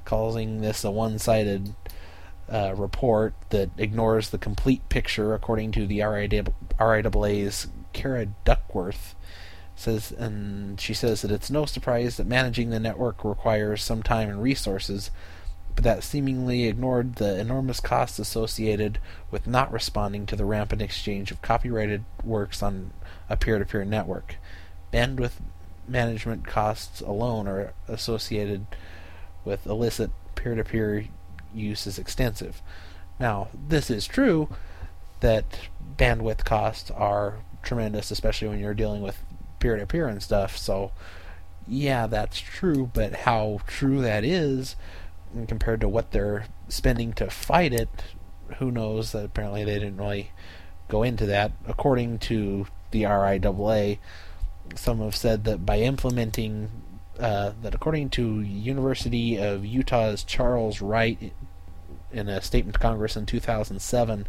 calling 0.06 0.62
this 0.62 0.84
a 0.84 0.90
one 0.90 1.18
sided 1.18 1.74
uh, 2.50 2.72
report 2.74 3.34
that 3.50 3.68
ignores 3.76 4.30
the 4.30 4.38
complete 4.38 4.88
picture, 4.88 5.34
according 5.34 5.72
to 5.72 5.86
the 5.86 5.98
RIAA's 5.98 7.68
Cara 7.92 8.26
Duckworth 8.46 9.14
says 9.74 10.12
and 10.12 10.80
she 10.80 10.94
says 10.94 11.22
that 11.22 11.30
it's 11.30 11.50
no 11.50 11.64
surprise 11.64 12.16
that 12.16 12.26
managing 12.26 12.70
the 12.70 12.78
network 12.78 13.24
requires 13.24 13.82
some 13.82 14.02
time 14.02 14.28
and 14.28 14.42
resources 14.42 15.10
but 15.74 15.84
that 15.84 16.02
seemingly 16.02 16.64
ignored 16.64 17.16
the 17.16 17.38
enormous 17.38 17.80
costs 17.80 18.18
associated 18.18 18.98
with 19.30 19.46
not 19.46 19.72
responding 19.72 20.26
to 20.26 20.36
the 20.36 20.44
rampant 20.44 20.82
exchange 20.82 21.30
of 21.30 21.42
copyrighted 21.42 22.04
works 22.22 22.62
on 22.62 22.92
a 23.28 23.36
peer-to-peer 23.36 23.84
network. 23.84 24.36
Bandwidth 24.92 25.40
management 25.88 26.46
costs 26.46 27.00
alone 27.00 27.48
are 27.48 27.72
associated 27.88 28.66
with 29.44 29.66
illicit 29.66 30.10
peer-to-peer 30.34 31.06
use 31.54 31.86
is 31.86 31.98
extensive. 31.98 32.60
Now 33.18 33.48
this 33.68 33.90
is 33.90 34.06
true 34.06 34.48
that 35.20 35.68
bandwidth 35.96 36.44
costs 36.44 36.90
are 36.90 37.36
tremendous 37.62 38.10
especially 38.10 38.48
when 38.48 38.58
you're 38.58 38.74
dealing 38.74 39.02
with 39.02 39.22
peer 39.62 39.76
to 39.76 39.86
peer 39.86 40.08
and 40.08 40.22
stuff. 40.22 40.56
So, 40.56 40.92
yeah, 41.66 42.06
that's 42.06 42.40
true, 42.40 42.90
but 42.92 43.14
how 43.14 43.60
true 43.66 44.02
that 44.02 44.24
is 44.24 44.76
compared 45.48 45.80
to 45.80 45.88
what 45.88 46.10
they're 46.10 46.46
spending 46.68 47.12
to 47.14 47.30
fight 47.30 47.72
it, 47.72 47.88
who 48.58 48.70
knows? 48.70 49.12
That 49.12 49.24
apparently 49.24 49.64
they 49.64 49.78
didn't 49.78 49.96
really 49.96 50.30
go 50.88 51.02
into 51.02 51.26
that. 51.26 51.52
According 51.66 52.18
to 52.20 52.66
the 52.90 53.04
RIAA, 53.04 53.98
some 54.74 55.00
have 55.00 55.16
said 55.16 55.44
that 55.44 55.64
by 55.64 55.78
implementing 55.78 56.70
uh, 57.18 57.52
that, 57.62 57.74
according 57.74 58.10
to 58.10 58.40
University 58.40 59.36
of 59.36 59.64
Utah's 59.64 60.24
Charles 60.24 60.80
Wright 60.80 61.32
in 62.10 62.28
a 62.28 62.42
statement 62.42 62.74
to 62.74 62.80
Congress 62.80 63.16
in 63.16 63.26
2007, 63.26 64.26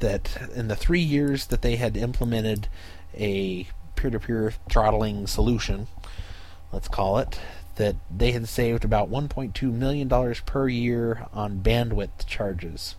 that 0.00 0.50
in 0.54 0.68
the 0.68 0.76
three 0.76 1.00
years 1.00 1.46
that 1.46 1.62
they 1.62 1.76
had 1.76 1.96
implemented 1.96 2.68
a 3.16 3.66
peer-to-peer 3.96 4.54
throttling 4.70 5.26
solution, 5.26 5.86
let's 6.72 6.88
call 6.88 7.18
it, 7.18 7.38
that 7.76 7.96
they 8.14 8.32
had 8.32 8.48
saved 8.48 8.84
about 8.84 9.10
1.2 9.10 9.72
million 9.72 10.08
dollars 10.08 10.40
per 10.40 10.68
year 10.68 11.26
on 11.32 11.60
bandwidth 11.60 12.26
charges, 12.26 12.96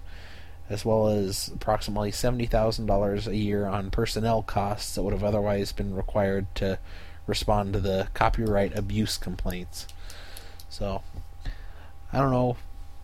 as 0.69 0.85
well 0.85 1.07
as 1.07 1.47
approximately 1.47 2.11
seventy 2.11 2.45
thousand 2.45 2.85
dollars 2.85 3.27
a 3.27 3.35
year 3.35 3.65
on 3.65 3.89
personnel 3.89 4.43
costs 4.43 4.95
that 4.95 5.03
would 5.03 5.13
have 5.13 5.23
otherwise 5.23 5.71
been 5.71 5.95
required 5.95 6.45
to 6.55 6.77
respond 7.25 7.73
to 7.73 7.79
the 7.79 8.07
copyright 8.13 8.77
abuse 8.77 9.17
complaints. 9.17 9.87
So, 10.69 11.01
I 12.13 12.19
don't 12.19 12.31
know 12.31 12.57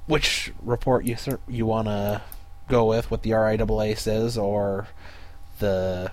which 0.06 0.52
report 0.62 1.06
you 1.06 1.18
you 1.48 1.66
want 1.66 1.88
to 1.88 2.22
go 2.70 2.86
with, 2.86 3.10
what 3.10 3.24
the 3.24 3.32
RIAA 3.32 3.98
says, 3.98 4.38
or 4.38 4.88
the 5.60 6.12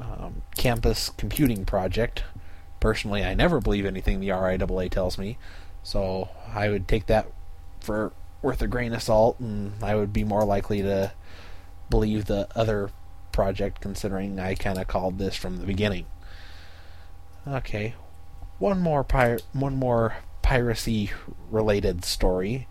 um, 0.00 0.42
campus 0.56 1.10
computing 1.10 1.64
project. 1.64 2.24
Personally, 2.80 3.24
I 3.24 3.34
never 3.34 3.60
believe 3.60 3.86
anything 3.86 4.20
the 4.20 4.28
RIAA 4.28 4.90
tells 4.90 5.18
me, 5.18 5.38
so 5.82 6.28
I 6.54 6.68
would 6.68 6.86
take 6.86 7.06
that 7.06 7.26
for 7.80 8.12
worth 8.42 8.62
a 8.62 8.66
grain 8.66 8.92
of 8.92 9.02
salt, 9.02 9.40
and 9.40 9.72
I 9.82 9.94
would 9.94 10.12
be 10.12 10.24
more 10.24 10.44
likely 10.44 10.82
to 10.82 11.12
believe 11.88 12.26
the 12.26 12.48
other 12.54 12.90
project, 13.32 13.80
considering 13.80 14.38
I 14.38 14.54
kind 14.54 14.78
of 14.78 14.88
called 14.88 15.18
this 15.18 15.36
from 15.36 15.58
the 15.58 15.66
beginning. 15.66 16.06
Okay, 17.46 17.94
one 18.58 18.80
more 18.80 19.04
pir- 19.04 19.38
one 19.52 19.76
more 19.76 20.16
piracy 20.42 21.10
related 21.50 22.04
story. 22.04 22.68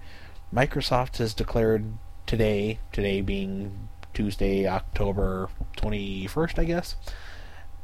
Microsoft 0.53 1.17
has 1.17 1.33
declared 1.33 1.97
today, 2.25 2.79
today 2.91 3.21
being 3.21 3.89
Tuesday, 4.15 4.65
October 4.67 5.49
21st, 5.77 6.57
I 6.57 6.63
guess. 6.63 6.95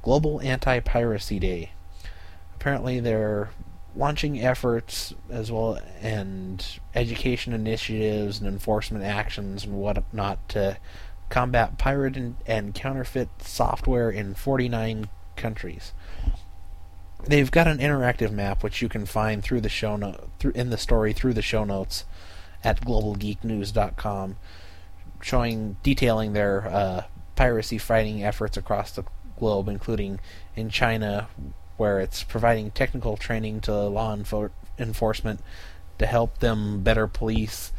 Global 0.01 0.41
Anti 0.41 0.79
Piracy 0.79 1.37
Day. 1.39 1.74
Apparently, 2.55 3.00
they're 3.00 3.50
launching 3.96 4.41
efforts 4.41 5.13
as 5.29 5.51
well 5.51 5.77
and 6.01 6.79
education 6.96 7.51
initiatives 7.51 8.39
and 8.39 8.48
enforcement 8.48 9.03
actions 9.03 9.65
and 9.65 9.74
whatnot 9.74 10.48
to 10.48 10.77
combat 11.29 11.77
pirate 11.77 12.15
and, 12.15 12.35
and 12.48 12.74
counterfeit 12.74 13.29
software 13.39 14.09
in 14.09 14.33
49 14.33 15.09
countries. 15.35 15.94
They've 17.25 17.51
got 17.51 17.67
an 17.67 17.79
interactive 17.79 18.31
map 18.31 18.63
which 18.63 18.81
you 18.81 18.89
can 18.89 19.05
find 19.05 19.44
through 19.44 19.61
the 19.61 19.70
show 19.70 19.96
note 19.96 20.29
through 20.39 20.53
in 20.53 20.70
the 20.70 20.77
story 20.77 21.13
through 21.13 21.33
the 21.33 21.41
show 21.41 21.63
notes 21.63 22.05
at 22.63 22.81
globalgeeknews.com 22.81 24.37
showing 25.24 25.77
detailing 25.84 26.34
their 26.34 26.68
uh, 26.68 27.03
piracy 27.36 27.77
fighting 27.77 28.24
efforts 28.24 28.57
across 28.57 28.92
the 28.92 29.03
globe, 29.38 29.68
including 29.68 30.20
in 30.55 30.70
China, 30.70 31.27
where 31.77 32.00
it's 32.00 32.24
providing 32.24 32.72
technical 32.72 33.18
training 33.18 33.62
to 33.62 33.74
law 33.74 34.16
enfor- 34.16 34.51
enforcement 34.77 35.40
to 35.98 36.05
help 36.05 36.40
them 36.40 36.81
better 36.84 37.07
police 37.07 37.72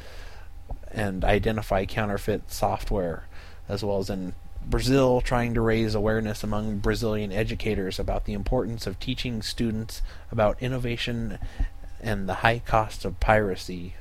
and 0.91 1.25
identify 1.25 1.85
counterfeit 1.85 2.51
software, 2.51 3.27
as 3.69 3.85
well 3.85 3.99
as 3.99 4.11
in 4.11 4.35
Brazil, 4.67 5.21
trying 5.21 5.55
to 5.55 5.61
raise 5.61 5.95
awareness 5.95 6.45
among 6.45 6.79
Brazilian 6.79 7.33
educators 7.33 7.99
about 7.99 8.25
the 8.25 8.33
importance 8.33 8.87
of 8.87 8.99
teaching 9.01 9.43
students 9.43 10.03
about 10.31 10.63
innovation 10.63 11.39
and 12.01 12.29
the 12.29 12.35
high 12.35 12.59
cost 12.59 13.05
of 13.05 13.19
piracy, 13.21 13.95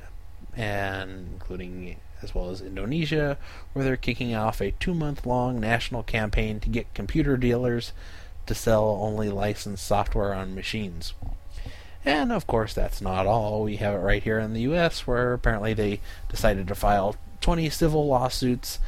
and 0.56 1.28
including 1.32 1.96
as 2.22 2.34
well 2.34 2.50
as 2.50 2.60
Indonesia, 2.60 3.36
where 3.72 3.84
they're 3.84 3.96
kicking 3.96 4.34
off 4.34 4.60
a 4.60 4.72
two 4.72 4.94
month 4.94 5.26
long 5.26 5.60
national 5.60 6.02
campaign 6.02 6.60
to 6.60 6.68
get 6.68 6.94
computer 6.94 7.36
dealers 7.36 7.92
to 8.46 8.54
sell 8.54 8.98
only 9.00 9.28
licensed 9.28 9.86
software 9.86 10.34
on 10.34 10.54
machines. 10.54 11.14
And 12.04 12.32
of 12.32 12.46
course, 12.46 12.74
that's 12.74 13.00
not 13.00 13.26
all. 13.26 13.62
We 13.62 13.76
have 13.76 13.94
it 13.94 13.98
right 13.98 14.22
here 14.22 14.38
in 14.38 14.54
the 14.54 14.62
US, 14.62 15.06
where 15.06 15.32
apparently 15.32 15.74
they 15.74 16.00
decided 16.28 16.68
to 16.68 16.74
file 16.74 17.16
20 17.40 17.70
civil 17.70 18.06
lawsuits 18.06 18.78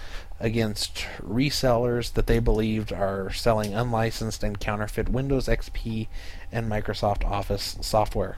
against 0.40 1.06
resellers 1.22 2.12
that 2.14 2.26
they 2.26 2.38
believed 2.38 2.92
are 2.92 3.32
selling 3.32 3.72
unlicensed 3.72 4.42
and 4.42 4.58
counterfeit 4.58 5.08
Windows 5.08 5.46
XP 5.46 6.08
and 6.50 6.70
Microsoft 6.70 7.24
Office 7.24 7.78
software. 7.80 8.36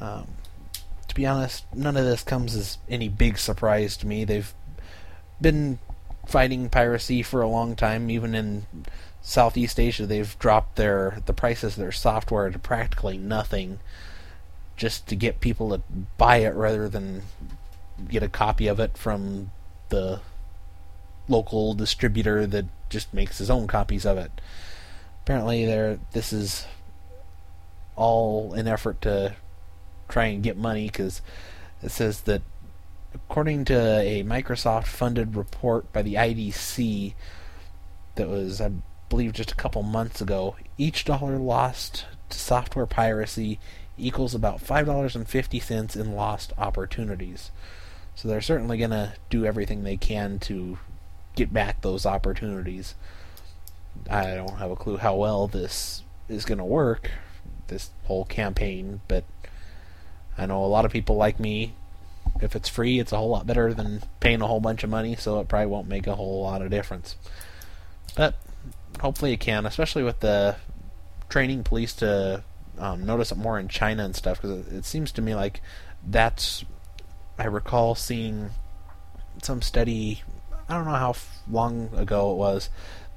Um, 0.00 0.28
to 1.14 1.20
be 1.20 1.26
honest, 1.26 1.64
none 1.72 1.96
of 1.96 2.04
this 2.04 2.24
comes 2.24 2.56
as 2.56 2.78
any 2.88 3.08
big 3.08 3.38
surprise 3.38 3.96
to 3.98 4.06
me. 4.06 4.24
They've 4.24 4.52
been 5.40 5.78
fighting 6.26 6.68
piracy 6.68 7.22
for 7.22 7.40
a 7.40 7.48
long 7.48 7.76
time, 7.76 8.10
even 8.10 8.34
in 8.34 8.66
Southeast 9.22 9.78
Asia. 9.78 10.06
They've 10.06 10.36
dropped 10.40 10.74
their 10.74 11.18
the 11.26 11.32
prices 11.32 11.74
of 11.74 11.78
their 11.78 11.92
software 11.92 12.50
to 12.50 12.58
practically 12.58 13.16
nothing, 13.16 13.78
just 14.76 15.06
to 15.06 15.14
get 15.14 15.40
people 15.40 15.68
to 15.70 15.82
buy 16.18 16.38
it 16.38 16.54
rather 16.54 16.88
than 16.88 17.22
get 18.08 18.24
a 18.24 18.28
copy 18.28 18.66
of 18.66 18.80
it 18.80 18.98
from 18.98 19.52
the 19.90 20.20
local 21.28 21.74
distributor 21.74 22.44
that 22.44 22.66
just 22.88 23.14
makes 23.14 23.38
his 23.38 23.50
own 23.50 23.68
copies 23.68 24.04
of 24.04 24.18
it. 24.18 24.32
Apparently, 25.22 25.64
there 25.64 26.00
this 26.10 26.32
is 26.32 26.66
all 27.94 28.52
an 28.54 28.66
effort 28.66 29.00
to 29.02 29.36
try 30.08 30.26
and 30.26 30.42
get 30.42 30.56
money 30.56 30.86
because 30.86 31.22
it 31.82 31.90
says 31.90 32.22
that 32.22 32.42
according 33.14 33.64
to 33.66 34.00
a 34.00 34.22
Microsoft 34.24 34.86
funded 34.86 35.36
report 35.36 35.92
by 35.92 36.02
the 36.02 36.14
IDC 36.14 37.14
that 38.16 38.28
was 38.28 38.60
I 38.60 38.72
believe 39.08 39.32
just 39.32 39.52
a 39.52 39.56
couple 39.56 39.82
months 39.82 40.20
ago, 40.20 40.56
each 40.78 41.04
dollar 41.04 41.36
lost 41.36 42.06
to 42.30 42.38
software 42.38 42.86
piracy 42.86 43.58
equals 43.96 44.34
about 44.34 44.58
$5.50 44.58 45.96
in 45.96 46.12
lost 46.14 46.52
opportunities. 46.58 47.50
So 48.14 48.28
they're 48.28 48.40
certainly 48.40 48.78
going 48.78 48.90
to 48.90 49.14
do 49.30 49.44
everything 49.44 49.82
they 49.82 49.96
can 49.96 50.38
to 50.40 50.78
get 51.36 51.52
back 51.52 51.80
those 51.80 52.06
opportunities. 52.06 52.94
I 54.10 54.34
don't 54.34 54.58
have 54.58 54.70
a 54.70 54.76
clue 54.76 54.96
how 54.96 55.16
well 55.16 55.46
this 55.46 56.02
is 56.28 56.44
going 56.44 56.58
to 56.58 56.64
work, 56.64 57.10
this 57.68 57.90
whole 58.04 58.24
campaign, 58.24 59.00
but 59.08 59.24
I 60.36 60.46
know 60.46 60.64
a 60.64 60.66
lot 60.66 60.84
of 60.84 60.92
people 60.92 61.16
like 61.16 61.38
me. 61.38 61.74
If 62.40 62.56
it's 62.56 62.68
free, 62.68 62.98
it's 62.98 63.12
a 63.12 63.16
whole 63.16 63.28
lot 63.28 63.46
better 63.46 63.72
than 63.72 64.02
paying 64.20 64.42
a 64.42 64.46
whole 64.46 64.60
bunch 64.60 64.82
of 64.82 64.90
money, 64.90 65.14
so 65.16 65.40
it 65.40 65.48
probably 65.48 65.66
won't 65.66 65.88
make 65.88 66.06
a 66.06 66.16
whole 66.16 66.42
lot 66.42 66.62
of 66.62 66.70
difference. 66.70 67.16
But 68.16 68.34
hopefully 69.00 69.32
it 69.32 69.40
can, 69.40 69.66
especially 69.66 70.02
with 70.02 70.20
the 70.20 70.56
training 71.28 71.64
police 71.64 71.92
to 71.94 72.42
um, 72.78 73.06
notice 73.06 73.30
it 73.30 73.38
more 73.38 73.58
in 73.58 73.68
China 73.68 74.04
and 74.04 74.16
stuff, 74.16 74.40
because 74.40 74.66
it, 74.66 74.72
it 74.72 74.84
seems 74.84 75.12
to 75.12 75.22
me 75.22 75.34
like 75.34 75.60
that's. 76.04 76.64
I 77.38 77.46
recall 77.46 77.94
seeing 77.94 78.50
some 79.42 79.62
study. 79.62 80.22
I 80.68 80.74
don't 80.74 80.84
know 80.84 80.92
how 80.92 81.14
long 81.50 81.90
ago 81.94 82.32
it 82.32 82.36
was 82.36 82.70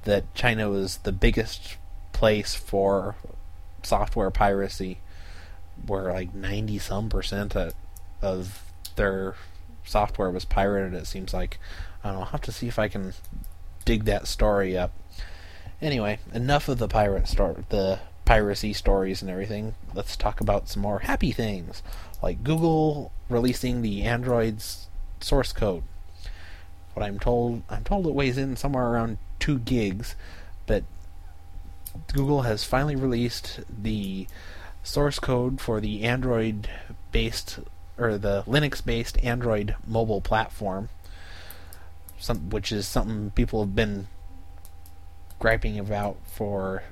that 0.04 0.32
China 0.34 0.68
was 0.70 0.98
the 0.98 1.12
biggest 1.12 1.76
place 2.12 2.54
for 2.54 3.16
software 3.82 4.30
piracy 4.30 4.98
where 5.86 6.12
like 6.12 6.34
90 6.34 6.78
some 6.78 7.08
percent 7.08 7.56
of 8.22 8.62
their 8.96 9.34
software 9.84 10.30
was 10.30 10.44
pirated, 10.44 10.94
it 10.94 11.06
seems 11.06 11.32
like. 11.32 11.58
I 12.02 12.08
don't 12.08 12.14
know, 12.14 12.20
I'll 12.20 12.26
have 12.26 12.42
to 12.42 12.52
see 12.52 12.68
if 12.68 12.78
I 12.78 12.88
can 12.88 13.12
dig 13.84 14.04
that 14.04 14.28
story 14.28 14.76
up. 14.76 14.92
Anyway, 15.80 16.18
enough 16.32 16.68
of 16.68 16.78
the 16.78 16.88
pirate 16.88 17.26
story, 17.26 17.64
the 17.70 18.00
piracy 18.24 18.72
stories 18.72 19.22
and 19.22 19.30
everything. 19.30 19.74
Let's 19.94 20.16
talk 20.16 20.40
about 20.40 20.68
some 20.68 20.82
more 20.82 21.00
happy 21.00 21.32
things, 21.32 21.82
like 22.22 22.44
Google 22.44 23.10
releasing 23.28 23.82
the 23.82 24.02
Android's 24.02 24.88
source 25.20 25.52
code. 25.52 25.82
What 26.94 27.04
I'm 27.04 27.18
told, 27.18 27.62
I'm 27.70 27.84
told 27.84 28.06
it 28.06 28.14
weighs 28.14 28.38
in 28.38 28.56
somewhere 28.56 28.86
around 28.86 29.18
two 29.38 29.58
gigs, 29.58 30.14
but 30.66 30.84
Google 32.12 32.42
has 32.42 32.64
finally 32.64 32.96
released 32.96 33.60
the 33.68 34.26
source 34.82 35.18
code 35.18 35.60
for 35.60 35.80
the 35.80 36.02
Android 36.04 36.68
based 37.12 37.60
or 37.98 38.16
the 38.16 38.44
Linux 38.46 38.84
based 38.84 39.18
Android 39.24 39.74
mobile 39.86 40.20
platform, 40.20 40.88
some, 42.18 42.50
which 42.50 42.70
is 42.70 42.86
something 42.86 43.30
people 43.30 43.60
have 43.60 43.74
been 43.74 44.06
griping 45.38 45.78
about 45.78 46.16
for 46.26 46.82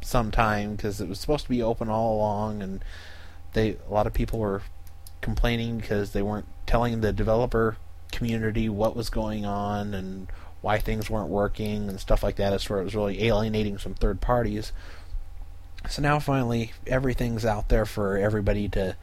some 0.00 0.30
time 0.30 0.76
because 0.76 1.00
it 1.00 1.08
was 1.08 1.20
supposed 1.20 1.44
to 1.44 1.50
be 1.50 1.62
open 1.62 1.88
all 1.88 2.16
along, 2.16 2.62
and 2.62 2.84
they 3.52 3.76
a 3.88 3.92
lot 3.92 4.06
of 4.06 4.14
people 4.14 4.38
were 4.38 4.62
complaining 5.20 5.78
because 5.78 6.12
they 6.12 6.22
weren't 6.22 6.46
telling 6.66 7.00
the 7.00 7.12
developer 7.12 7.76
community 8.12 8.68
what 8.68 8.96
was 8.96 9.10
going 9.10 9.44
on 9.44 9.92
and 9.92 10.28
why 10.60 10.78
things 10.78 11.08
weren't 11.10 11.28
working 11.28 11.88
and 11.88 12.00
stuff 12.00 12.22
like 12.22 12.36
that. 12.36 12.52
As 12.52 12.64
far 12.64 12.80
as 12.80 12.94
really 12.94 13.24
alienating 13.24 13.78
some 13.78 13.94
third 13.94 14.20
parties. 14.20 14.72
So 15.88 16.02
now 16.02 16.18
finally 16.18 16.72
everything's 16.86 17.44
out 17.44 17.68
there 17.68 17.86
for 17.86 18.16
everybody 18.16 18.68
to 18.70 18.96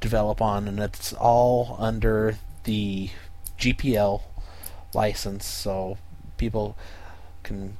develop 0.00 0.40
on, 0.40 0.66
and 0.66 0.78
it's 0.80 1.12
all 1.12 1.76
under 1.78 2.36
the 2.64 3.10
GPL 3.58 4.22
license, 4.94 5.44
so 5.46 5.98
people 6.36 6.76
can 7.42 7.76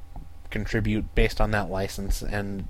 contribute 0.51 1.15
based 1.15 1.41
on 1.41 1.51
that 1.53 1.71
license. 1.71 2.23
And 2.23 2.69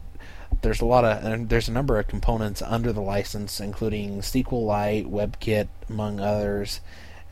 there's 0.62 0.80
a 0.80 0.86
lot 0.86 1.04
of 1.04 1.48
there's 1.48 1.68
a 1.68 1.72
number 1.72 1.98
of 1.98 2.06
components 2.06 2.62
under 2.62 2.92
the 2.92 3.00
license, 3.00 3.60
including 3.60 4.20
SQLite, 4.20 5.08
WebKit, 5.10 5.68
among 5.88 6.20
others, 6.20 6.80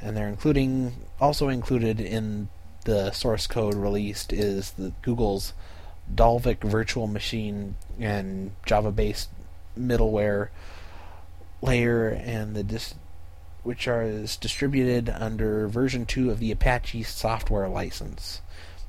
and 0.01 0.17
they're 0.17 0.29
including 0.29 0.95
also 1.21 1.49
included 1.49 2.01
in 2.01 2.49
the 2.85 3.13
source 3.13 3.47
code 3.47 3.75
released 3.75 4.33
is 4.33 4.71
the 4.73 4.93
Google's 5.03 5.53
Dalvik 6.13 6.65
virtual 6.65 7.07
machine 7.07 7.77
and 7.99 8.53
Java-based 8.67 9.29
middleware 9.79 10.49
layer, 11.63 12.09
and 12.09 12.55
the 12.55 12.63
dis- 12.63 12.95
which 13.63 13.89
are 13.89 14.03
is 14.03 14.37
distributed 14.37 15.09
under 15.09 15.69
version 15.69 16.07
two 16.07 16.31
of 16.31 16.39
the 16.39 16.53
Apache 16.53 17.03
software 17.03 17.69
license. 17.69 18.41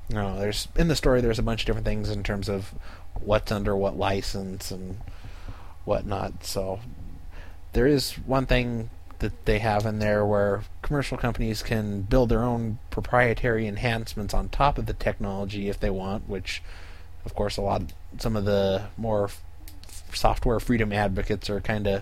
Now, 0.10 0.36
there's 0.38 0.68
in 0.76 0.88
the 0.88 0.96
story 0.96 1.22
there's 1.22 1.40
a 1.40 1.44
bunch 1.44 1.62
of 1.62 1.66
different 1.68 1.86
things 1.86 2.10
in 2.10 2.24
terms 2.24 2.50
of 2.50 2.74
what's 3.20 3.52
under 3.52 3.76
what 3.76 3.98
license 3.98 4.72
and 4.72 4.98
whatnot. 5.86 6.44
So 6.46 6.80
there 7.74 7.88
is 7.88 8.14
one 8.14 8.46
thing 8.46 8.90
that 9.20 9.46
they 9.46 9.60
have 9.60 9.86
in 9.86 10.00
there 10.00 10.26
where 10.26 10.64
commercial 10.82 11.18
companies 11.18 11.62
can 11.62 12.04
build 12.04 12.30
their 12.30 12.44
own 12.44 12.80
proprietary 12.90 13.68
enhancements 13.68 14.34
on 14.34 14.50
top 14.50 14.78
of 14.78 14.86
the 14.86 14.94
technology 14.94 15.70
if 15.70 15.80
they 15.80 15.90
want, 15.90 16.28
which 16.30 16.64
of 17.30 17.36
course, 17.36 17.58
a 17.58 17.62
lot, 17.62 17.84
some 18.18 18.36
of 18.36 18.46
the 18.46 18.86
more 18.98 19.30
software 20.14 20.60
freedom 20.60 20.92
advocates 20.92 21.48
are 21.48 21.62
kind 21.62 21.86
of 21.86 22.02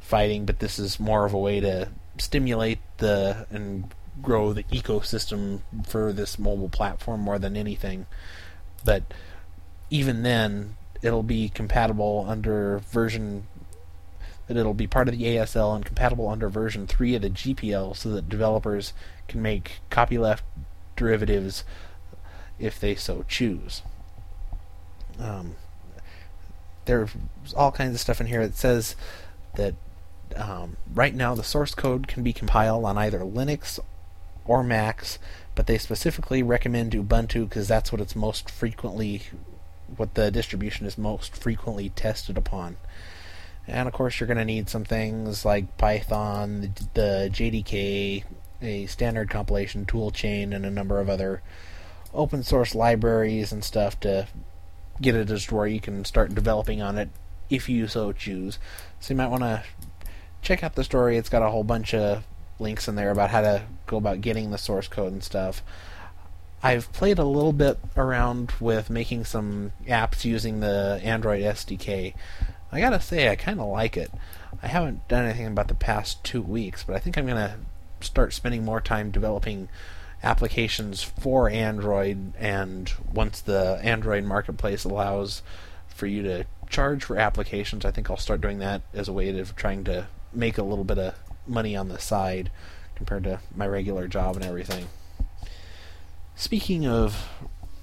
fighting, 0.00 0.46
but 0.46 0.58
this 0.58 0.78
is 0.78 0.98
more 0.98 1.26
of 1.26 1.34
a 1.34 1.38
way 1.38 1.60
to 1.60 1.90
stimulate 2.16 2.78
the 2.96 3.46
and 3.50 3.92
grow 4.22 4.54
the 4.54 4.62
ecosystem 4.64 5.60
for 5.86 6.14
this 6.14 6.38
mobile 6.38 6.70
platform 6.70 7.20
more 7.20 7.38
than 7.38 7.58
anything. 7.58 8.06
But 8.86 9.02
even 9.90 10.22
then, 10.22 10.76
it'll 11.02 11.22
be 11.22 11.50
compatible 11.50 12.24
under 12.26 12.78
version 12.78 13.46
that 14.46 14.56
it'll 14.56 14.72
be 14.72 14.86
part 14.86 15.08
of 15.08 15.18
the 15.18 15.24
ASL 15.24 15.76
and 15.76 15.84
compatible 15.84 16.28
under 16.28 16.48
version 16.48 16.86
3 16.86 17.16
of 17.16 17.22
the 17.22 17.30
GPL 17.30 17.94
so 17.96 18.08
that 18.10 18.30
developers 18.30 18.94
can 19.28 19.42
make 19.42 19.80
copyleft 19.90 20.42
derivatives 20.96 21.64
if 22.58 22.80
they 22.80 22.94
so 22.94 23.24
choose. 23.28 23.82
Um, 25.18 25.56
there's 26.84 27.10
all 27.56 27.72
kinds 27.72 27.94
of 27.94 28.00
stuff 28.00 28.20
in 28.20 28.26
here 28.26 28.46
that 28.46 28.56
says 28.56 28.96
that 29.56 29.74
um, 30.36 30.76
right 30.92 31.14
now 31.14 31.34
the 31.34 31.44
source 31.44 31.74
code 31.74 32.06
can 32.08 32.22
be 32.22 32.32
compiled 32.32 32.84
on 32.84 32.98
either 32.98 33.20
Linux 33.20 33.78
or 34.44 34.62
Macs, 34.62 35.18
but 35.54 35.66
they 35.66 35.78
specifically 35.78 36.42
recommend 36.42 36.92
Ubuntu 36.92 37.48
because 37.48 37.68
that's 37.68 37.92
what 37.92 38.00
it's 38.00 38.16
most 38.16 38.50
frequently, 38.50 39.22
what 39.96 40.14
the 40.14 40.30
distribution 40.30 40.86
is 40.86 40.98
most 40.98 41.36
frequently 41.36 41.88
tested 41.90 42.36
upon. 42.36 42.76
And 43.66 43.88
of 43.88 43.94
course, 43.94 44.20
you're 44.20 44.26
going 44.26 44.36
to 44.38 44.44
need 44.44 44.68
some 44.68 44.84
things 44.84 45.44
like 45.44 45.78
Python, 45.78 46.74
the, 46.92 47.30
JDK, 47.32 48.24
a 48.60 48.86
standard 48.86 49.30
compilation 49.30 49.86
toolchain, 49.86 50.54
and 50.54 50.66
a 50.66 50.70
number 50.70 51.00
of 51.00 51.08
other 51.08 51.42
open 52.12 52.42
source 52.42 52.74
libraries 52.74 53.52
and 53.52 53.64
stuff 53.64 53.98
to 54.00 54.28
get 55.00 55.14
it 55.14 55.30
as 55.30 55.46
to 55.46 55.54
where 55.54 55.66
you 55.66 55.80
can 55.80 56.04
start 56.04 56.34
developing 56.34 56.80
on 56.80 56.98
it 56.98 57.08
if 57.50 57.68
you 57.68 57.86
so 57.88 58.12
choose. 58.12 58.58
So 59.00 59.12
you 59.12 59.18
might 59.18 59.30
want 59.30 59.42
to 59.42 59.62
check 60.42 60.62
out 60.62 60.74
the 60.74 60.84
story. 60.84 61.16
It's 61.16 61.28
got 61.28 61.42
a 61.42 61.50
whole 61.50 61.64
bunch 61.64 61.94
of 61.94 62.24
links 62.58 62.88
in 62.88 62.94
there 62.94 63.10
about 63.10 63.30
how 63.30 63.40
to 63.40 63.62
go 63.86 63.96
about 63.96 64.20
getting 64.20 64.50
the 64.50 64.58
source 64.58 64.88
code 64.88 65.12
and 65.12 65.22
stuff. 65.24 65.62
I've 66.62 66.90
played 66.92 67.18
a 67.18 67.24
little 67.24 67.52
bit 67.52 67.78
around 67.96 68.52
with 68.58 68.88
making 68.88 69.24
some 69.26 69.72
apps 69.86 70.24
using 70.24 70.60
the 70.60 71.00
Android 71.02 71.42
SDK. 71.42 72.14
I 72.72 72.80
gotta 72.80 73.00
say, 73.00 73.28
I 73.28 73.36
kind 73.36 73.60
of 73.60 73.66
like 73.66 73.96
it. 73.96 74.10
I 74.62 74.68
haven't 74.68 75.06
done 75.08 75.26
anything 75.26 75.46
about 75.46 75.68
the 75.68 75.74
past 75.74 76.24
two 76.24 76.40
weeks, 76.40 76.82
but 76.82 76.96
I 76.96 76.98
think 76.98 77.18
I'm 77.18 77.26
gonna 77.26 77.58
start 78.00 78.32
spending 78.32 78.64
more 78.64 78.80
time 78.80 79.10
developing 79.10 79.68
applications 80.24 81.02
for 81.02 81.48
Android. 81.48 82.32
And 82.38 82.92
once 83.12 83.40
the 83.40 83.78
Android 83.82 84.24
marketplace 84.24 84.84
allows 84.84 85.42
for 85.88 86.06
you 86.06 86.22
to 86.22 86.46
charge 86.68 87.04
for 87.04 87.16
applications, 87.18 87.84
I 87.84 87.90
think 87.90 88.10
I'll 88.10 88.16
start 88.16 88.40
doing 88.40 88.58
that 88.58 88.82
as 88.92 89.06
a 89.06 89.12
way 89.12 89.38
of 89.38 89.54
trying 89.54 89.84
to 89.84 90.08
make 90.32 90.58
a 90.58 90.62
little 90.62 90.84
bit 90.84 90.98
of 90.98 91.14
money 91.46 91.76
on 91.76 91.88
the 91.88 91.98
side 91.98 92.50
compared 92.96 93.24
to 93.24 93.40
my 93.54 93.66
regular 93.66 94.08
job 94.08 94.36
and 94.36 94.44
everything. 94.44 94.88
Speaking 96.34 96.86
of 96.86 97.28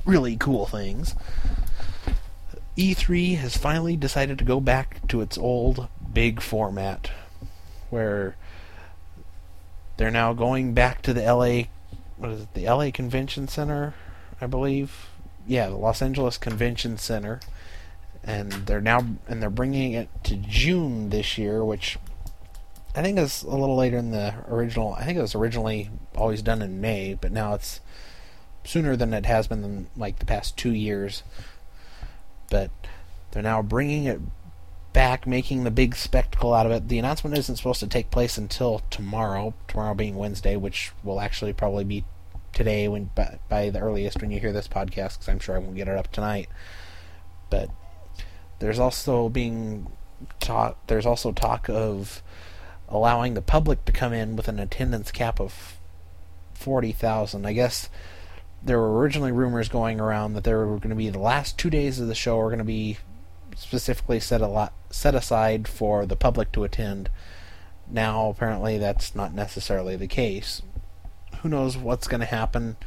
really 0.06 0.36
cool 0.36 0.66
things, 0.66 1.16
E3 2.78 3.38
has 3.38 3.56
finally 3.56 3.96
decided 3.96 4.38
to 4.40 4.44
go 4.44 4.60
back 4.60 5.08
to 5.10 5.22
its 5.22 5.38
old 5.38 5.88
big 6.12 6.42
format 6.42 7.12
where 7.90 8.36
they're 9.98 10.12
now 10.12 10.34
going 10.34 10.74
back 10.74 11.02
to 11.04 11.14
the 11.14 11.22
LA 11.22 11.64
what 12.22 12.32
is 12.32 12.44
it 12.44 12.54
the 12.54 12.66
LA 12.66 12.92
Convention 12.92 13.48
Center 13.48 13.96
I 14.40 14.46
believe? 14.46 15.08
Yeah 15.48 15.70
the 15.70 15.76
Los 15.76 16.02
Angeles 16.02 16.38
Convention 16.38 16.98
Center. 16.98 17.40
And 18.24 18.52
they're 18.52 18.80
now 18.80 19.06
and 19.28 19.42
they're 19.42 19.50
bringing 19.50 19.94
it 19.94 20.08
to 20.26 20.36
June 20.36 21.10
this 21.10 21.38
year 21.38 21.66
which 21.66 21.98
I 22.96 23.02
think 23.02 23.18
is 23.18 23.42
a 23.42 23.50
little 23.50 23.76
later 23.76 23.98
than 23.98 24.12
the 24.12 24.36
original 24.48 24.94
I 24.94 25.04
think 25.04 25.18
it 25.18 25.22
was 25.22 25.34
originally 25.34 25.90
always 26.16 26.44
done 26.44 26.62
in 26.62 26.80
May 26.80 27.16
but 27.20 27.32
now 27.32 27.56
it's 27.56 27.80
sooner 28.64 28.96
than 28.96 29.14
it 29.14 29.26
has 29.26 29.48
been 29.48 29.64
in 29.64 29.88
like 29.98 30.20
the 30.20 30.26
past 30.26 30.56
2 30.58 30.72
years. 30.72 31.24
But 32.52 32.70
they're 33.32 33.42
now 33.42 33.64
bringing 33.64 34.06
it 34.06 34.20
back, 34.94 35.26
making 35.26 35.64
the 35.64 35.72
big 35.72 35.96
spectacle 35.96 36.54
out 36.54 36.66
of 36.66 36.72
it. 36.72 36.88
The 36.88 37.00
announcement 37.00 37.38
isn't 37.38 37.56
supposed 37.56 37.80
to 37.80 37.88
take 37.88 38.12
place 38.12 38.38
until 38.38 38.82
tomorrow, 38.90 39.54
tomorrow 39.68 39.94
being 39.94 40.16
Wednesday, 40.16 40.56
which 40.56 40.92
will 41.04 41.20
actually 41.20 41.54
probably 41.54 41.84
be 41.84 42.04
today 42.54 42.88
when 42.88 43.06
by, 43.16 43.40
by 43.48 43.70
the 43.70 43.80
earliest 43.80 44.22
when 44.22 44.32
you 44.32 44.40
hear 44.40 44.52
this 44.52 44.68
podcast, 44.68 45.14
because 45.20 45.30
I'm 45.30 45.40
sure 45.40 45.56
I 45.56 45.60
won't 45.60 45.76
get 45.76 45.88
it 45.88 45.98
up 45.98 46.12
tonight. 46.12 46.50
But 47.50 47.70
there's 48.60 48.80
also 48.80 49.30
being 49.30 49.88
talk. 50.40 50.86
There's 50.88 51.06
also 51.06 51.32
talk 51.32 51.70
of 51.70 52.22
allowing 52.90 53.34
the 53.34 53.42
public 53.42 53.86
to 53.86 53.92
come 53.92 54.14
in 54.14 54.36
with 54.36 54.48
an 54.48 54.60
attendance 54.60 55.12
cap 55.12 55.40
of 55.40 55.78
forty 56.54 56.92
thousand. 56.92 57.46
I 57.46 57.54
guess 57.54 57.90
there 58.62 58.78
were 58.78 59.00
originally 59.00 59.32
rumors 59.32 59.70
going 59.70 60.00
around 60.00 60.34
that 60.34 60.44
there 60.44 60.60
were 60.60 60.78
going 60.78 60.90
to 60.90 60.96
be 60.96 61.10
the 61.10 61.18
last 61.20 61.58
two 61.58 61.70
days 61.70 62.00
of 62.00 62.08
the 62.08 62.14
show 62.14 62.40
are 62.40 62.50
going 62.50 62.60
to 62.60 62.64
be 62.64 62.98
specifically 63.56 64.20
set 64.20 64.42
a 64.42 64.48
lot 64.48 64.74
set 64.90 65.16
aside 65.16 65.68
for 65.68 66.06
the 66.06 66.16
public 66.16 66.52
to 66.54 66.64
attend. 66.64 67.10
Now 67.90 68.30
apparently 68.30 68.78
that's 68.78 69.16
not 69.16 69.34
necessarily 69.34 69.96
the 69.96 70.08
case. 70.08 70.62
Who 71.42 71.50
knows 71.50 71.78
what's 71.78 72.08
going 72.08 72.20
to 72.20 72.26
happen? 72.26 72.78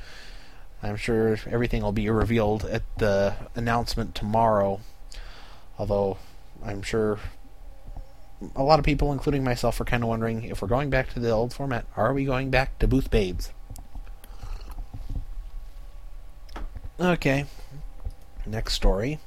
I'm 0.82 0.96
sure 0.96 1.38
everything 1.50 1.82
will 1.82 1.92
be 1.92 2.10
revealed 2.10 2.64
at 2.64 2.82
the 2.98 3.34
announcement 3.54 4.14
tomorrow. 4.14 4.80
Although 5.78 6.18
I'm 6.64 6.82
sure 6.82 7.18
a 8.54 8.62
lot 8.62 8.78
of 8.78 8.84
people, 8.84 9.12
including 9.12 9.44
myself, 9.44 9.80
are 9.80 9.84
kind 9.84 10.02
of 10.02 10.08
wondering 10.08 10.44
if 10.44 10.60
we're 10.60 10.68
going 10.68 10.90
back 10.90 11.08
to 11.14 11.20
the 11.20 11.30
old 11.30 11.52
format. 11.52 11.86
Are 11.96 12.12
we 12.12 12.24
going 12.24 12.50
back 12.50 12.78
to 12.78 12.88
booth 12.88 13.10
babes? 13.10 13.50
Okay. 17.00 17.46
Next 18.46 18.74
story. 18.74 19.18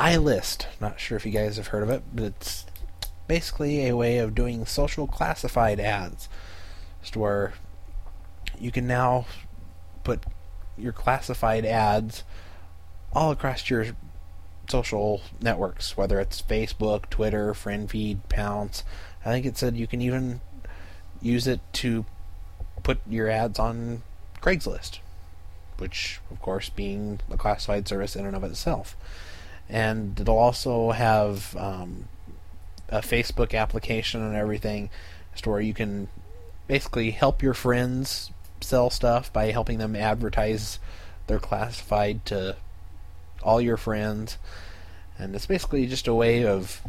iList. 0.00 0.66
Not 0.80 0.98
sure 0.98 1.16
if 1.16 1.26
you 1.26 1.32
guys 1.32 1.56
have 1.56 1.68
heard 1.68 1.82
of 1.82 1.90
it, 1.90 2.02
but 2.12 2.24
it's 2.24 2.64
basically 3.28 3.86
a 3.86 3.96
way 3.96 4.18
of 4.18 4.34
doing 4.34 4.64
social 4.66 5.06
classified 5.06 5.78
ads. 5.78 6.28
Just 7.02 7.16
where 7.16 7.52
you 8.58 8.72
can 8.72 8.86
now 8.86 9.26
put 10.02 10.24
your 10.76 10.92
classified 10.92 11.64
ads 11.64 12.24
all 13.12 13.30
across 13.30 13.68
your 13.68 13.88
social 14.68 15.20
networks, 15.40 15.96
whether 15.96 16.18
it's 16.18 16.40
Facebook, 16.40 17.10
Twitter, 17.10 17.52
FriendFeed, 17.52 18.28
Pounce. 18.28 18.84
I 19.24 19.30
think 19.30 19.44
it 19.44 19.58
said 19.58 19.76
you 19.76 19.86
can 19.86 20.00
even 20.00 20.40
use 21.20 21.46
it 21.46 21.60
to 21.74 22.06
put 22.82 23.00
your 23.06 23.28
ads 23.28 23.58
on 23.58 24.02
Craigslist 24.40 25.00
which, 25.80 26.20
of 26.30 26.40
course, 26.40 26.68
being 26.68 27.20
a 27.30 27.36
classified 27.36 27.88
service 27.88 28.14
in 28.14 28.26
and 28.26 28.36
of 28.36 28.44
itself. 28.44 28.96
And 29.70 30.18
it'll 30.18 30.36
also 30.36 30.90
have 30.90 31.56
um, 31.56 32.08
a 32.88 32.98
Facebook 32.98 33.56
application 33.56 34.20
and 34.20 34.34
everything, 34.34 34.90
to 35.36 35.48
where 35.48 35.60
you 35.60 35.72
can 35.72 36.08
basically 36.66 37.12
help 37.12 37.40
your 37.40 37.54
friends 37.54 38.32
sell 38.60 38.90
stuff 38.90 39.32
by 39.32 39.52
helping 39.52 39.78
them 39.78 39.94
advertise 39.94 40.80
their 41.28 41.38
classified 41.38 42.26
to 42.26 42.56
all 43.42 43.60
your 43.60 43.76
friends. 43.76 44.38
And 45.16 45.34
it's 45.36 45.46
basically 45.46 45.86
just 45.86 46.08
a 46.08 46.14
way 46.14 46.44
of 46.44 46.82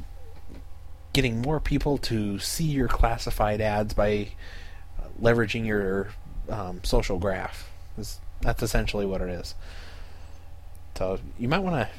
getting 1.13 1.41
more 1.41 1.59
people 1.59 1.97
to 1.99 2.39
see 2.39 2.65
your 2.65 2.87
classified 2.87 3.61
ads 3.61 3.93
by 3.93 4.29
leveraging 5.21 5.67
your 5.67 6.09
um, 6.49 6.81
social 6.83 7.19
graph. 7.19 7.69
That's 8.41 8.63
essentially 8.63 9.05
what 9.05 9.21
it 9.21 9.29
is. 9.29 9.53
So 10.97 11.19
you 11.37 11.47
might 11.47 11.59
want 11.59 11.75
to 11.75 11.89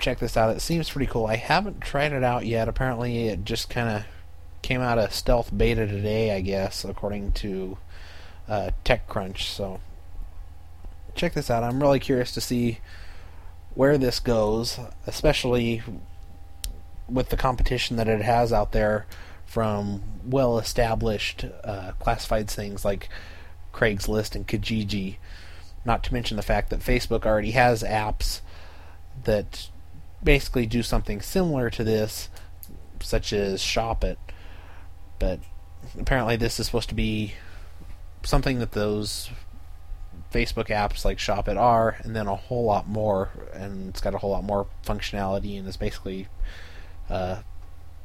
check 0.00 0.18
this 0.18 0.36
out. 0.36 0.54
It 0.54 0.60
seems 0.60 0.90
pretty 0.90 1.10
cool. 1.10 1.26
I 1.26 1.36
haven't 1.36 1.80
tried 1.80 2.12
it 2.12 2.24
out 2.24 2.46
yet. 2.46 2.68
Apparently, 2.68 3.28
it 3.28 3.44
just 3.44 3.70
kind 3.70 3.88
of 3.88 4.04
came 4.62 4.80
out 4.80 4.98
of 4.98 5.14
stealth 5.14 5.56
beta 5.56 5.86
today, 5.86 6.34
I 6.34 6.40
guess, 6.40 6.84
according 6.84 7.32
to 7.32 7.78
uh, 8.48 8.70
TechCrunch. 8.84 9.42
So 9.42 9.80
check 11.14 11.34
this 11.34 11.50
out. 11.50 11.62
I'm 11.62 11.80
really 11.80 12.00
curious 12.00 12.32
to 12.32 12.40
see 12.40 12.80
where 13.74 13.96
this 13.96 14.20
goes, 14.20 14.78
especially 15.06 15.82
with 17.08 17.28
the 17.28 17.36
competition 17.36 17.96
that 17.96 18.08
it 18.08 18.22
has 18.22 18.52
out 18.52 18.72
there 18.72 19.06
from 19.46 20.02
well-established 20.24 21.44
uh, 21.64 21.92
classified 21.98 22.48
things 22.48 22.84
like 22.84 23.08
Craigslist 23.72 24.34
and 24.34 24.46
Kijiji. 24.46 25.16
Not 25.84 26.04
to 26.04 26.12
mention 26.12 26.36
the 26.36 26.42
fact 26.42 26.70
that 26.70 26.80
Facebook 26.80 27.24
already 27.24 27.52
has 27.52 27.82
apps 27.82 28.40
that 29.24 29.68
basically 30.22 30.66
do 30.66 30.82
something 30.82 31.20
similar 31.20 31.70
to 31.70 31.84
this, 31.84 32.28
such 33.00 33.32
as 33.32 33.62
Shop 33.62 34.04
It. 34.04 34.18
But 35.18 35.40
apparently, 35.98 36.36
this 36.36 36.60
is 36.60 36.66
supposed 36.66 36.88
to 36.90 36.94
be 36.94 37.34
something 38.22 38.58
that 38.58 38.72
those 38.72 39.30
Facebook 40.32 40.68
apps 40.68 41.04
like 41.04 41.18
Shop 41.18 41.48
It 41.48 41.56
are, 41.56 41.96
and 42.02 42.14
then 42.14 42.26
a 42.26 42.36
whole 42.36 42.64
lot 42.64 42.88
more. 42.88 43.30
And 43.52 43.88
it's 43.88 44.00
got 44.00 44.14
a 44.14 44.18
whole 44.18 44.30
lot 44.30 44.44
more 44.44 44.66
functionality, 44.84 45.58
and 45.58 45.66
it's 45.66 45.76
basically 45.76 46.28
uh, 47.08 47.40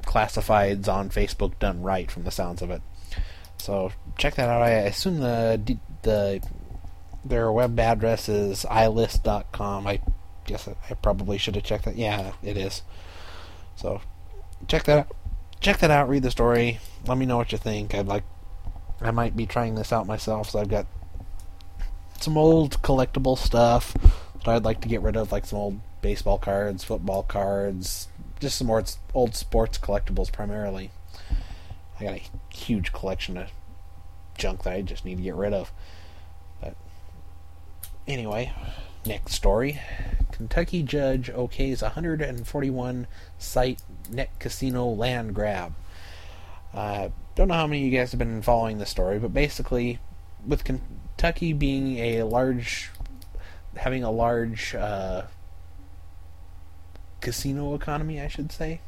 classifieds 0.03 0.87
on 0.87 1.09
Facebook 1.09 1.59
done 1.59 1.81
right, 1.81 2.09
from 2.09 2.23
the 2.23 2.31
sounds 2.31 2.61
of 2.61 2.71
it. 2.71 2.81
So 3.57 3.91
check 4.17 4.35
that 4.35 4.49
out. 4.49 4.61
I 4.61 4.69
assume 4.69 5.19
the 5.19 5.77
the 6.03 6.41
their 7.23 7.51
web 7.51 7.79
address 7.79 8.29
is 8.29 8.65
ilist.com. 8.69 9.87
I 9.87 9.99
guess 10.45 10.67
I 10.67 10.93
probably 10.95 11.37
should 11.37 11.55
have 11.55 11.63
checked 11.63 11.85
that. 11.85 11.97
Yeah, 11.97 12.33
it 12.43 12.57
is. 12.57 12.83
So 13.75 14.01
check 14.67 14.83
that 14.85 14.99
out. 14.99 15.15
Check 15.59 15.79
that 15.79 15.91
out. 15.91 16.09
Read 16.09 16.23
the 16.23 16.31
story. 16.31 16.79
Let 17.07 17.17
me 17.17 17.25
know 17.25 17.37
what 17.37 17.51
you 17.51 17.57
think. 17.57 17.93
I'd 17.93 18.07
like. 18.07 18.23
I 19.01 19.11
might 19.11 19.35
be 19.35 19.45
trying 19.45 19.75
this 19.75 19.91
out 19.91 20.07
myself. 20.07 20.49
So 20.51 20.59
I've 20.59 20.69
got 20.69 20.85
some 22.21 22.37
old 22.37 22.81
collectible 22.81 23.37
stuff 23.37 23.93
that 24.39 24.47
I'd 24.47 24.63
like 24.63 24.81
to 24.81 24.87
get 24.87 25.01
rid 25.01 25.17
of, 25.17 25.31
like 25.31 25.45
some 25.45 25.59
old 25.59 25.79
baseball 26.01 26.37
cards, 26.37 26.83
football 26.83 27.23
cards, 27.23 28.07
just 28.39 28.57
some 28.57 28.67
more 28.67 28.83
old 29.13 29.35
sports 29.35 29.77
collectibles 29.77 30.31
primarily. 30.31 30.91
I 31.99 32.03
got 32.03 32.13
a 32.15 32.21
huge 32.53 32.93
collection 32.93 33.37
of 33.37 33.49
junk 34.37 34.63
that 34.63 34.73
I 34.73 34.81
just 34.81 35.05
need 35.05 35.17
to 35.17 35.23
get 35.23 35.35
rid 35.35 35.53
of. 35.53 35.71
But 36.61 36.75
anyway, 38.07 38.53
next 39.05 39.33
story. 39.33 39.79
Kentucky 40.31 40.83
judge 40.83 41.31
okays 41.31 41.81
141 41.81 43.07
site 43.37 43.81
net 44.09 44.29
casino 44.39 44.87
land 44.87 45.33
grab. 45.33 45.73
Uh, 46.73 47.09
don't 47.35 47.47
know 47.47 47.53
how 47.53 47.67
many 47.67 47.85
of 47.85 47.91
you 47.91 47.97
guys 47.97 48.11
have 48.11 48.19
been 48.19 48.41
following 48.41 48.77
this 48.77 48.89
story, 48.89 49.17
but 49.19 49.33
basically, 49.33 49.99
with 50.45 50.63
Kentucky 50.63 51.53
being 51.53 51.97
a 51.97 52.23
large, 52.23 52.91
having 53.77 54.03
a 54.03 54.11
large 54.11 54.75
uh, 54.75 55.23
casino 57.21 57.73
economy, 57.75 58.19
I 58.19 58.27
should 58.27 58.51
say. 58.51 58.81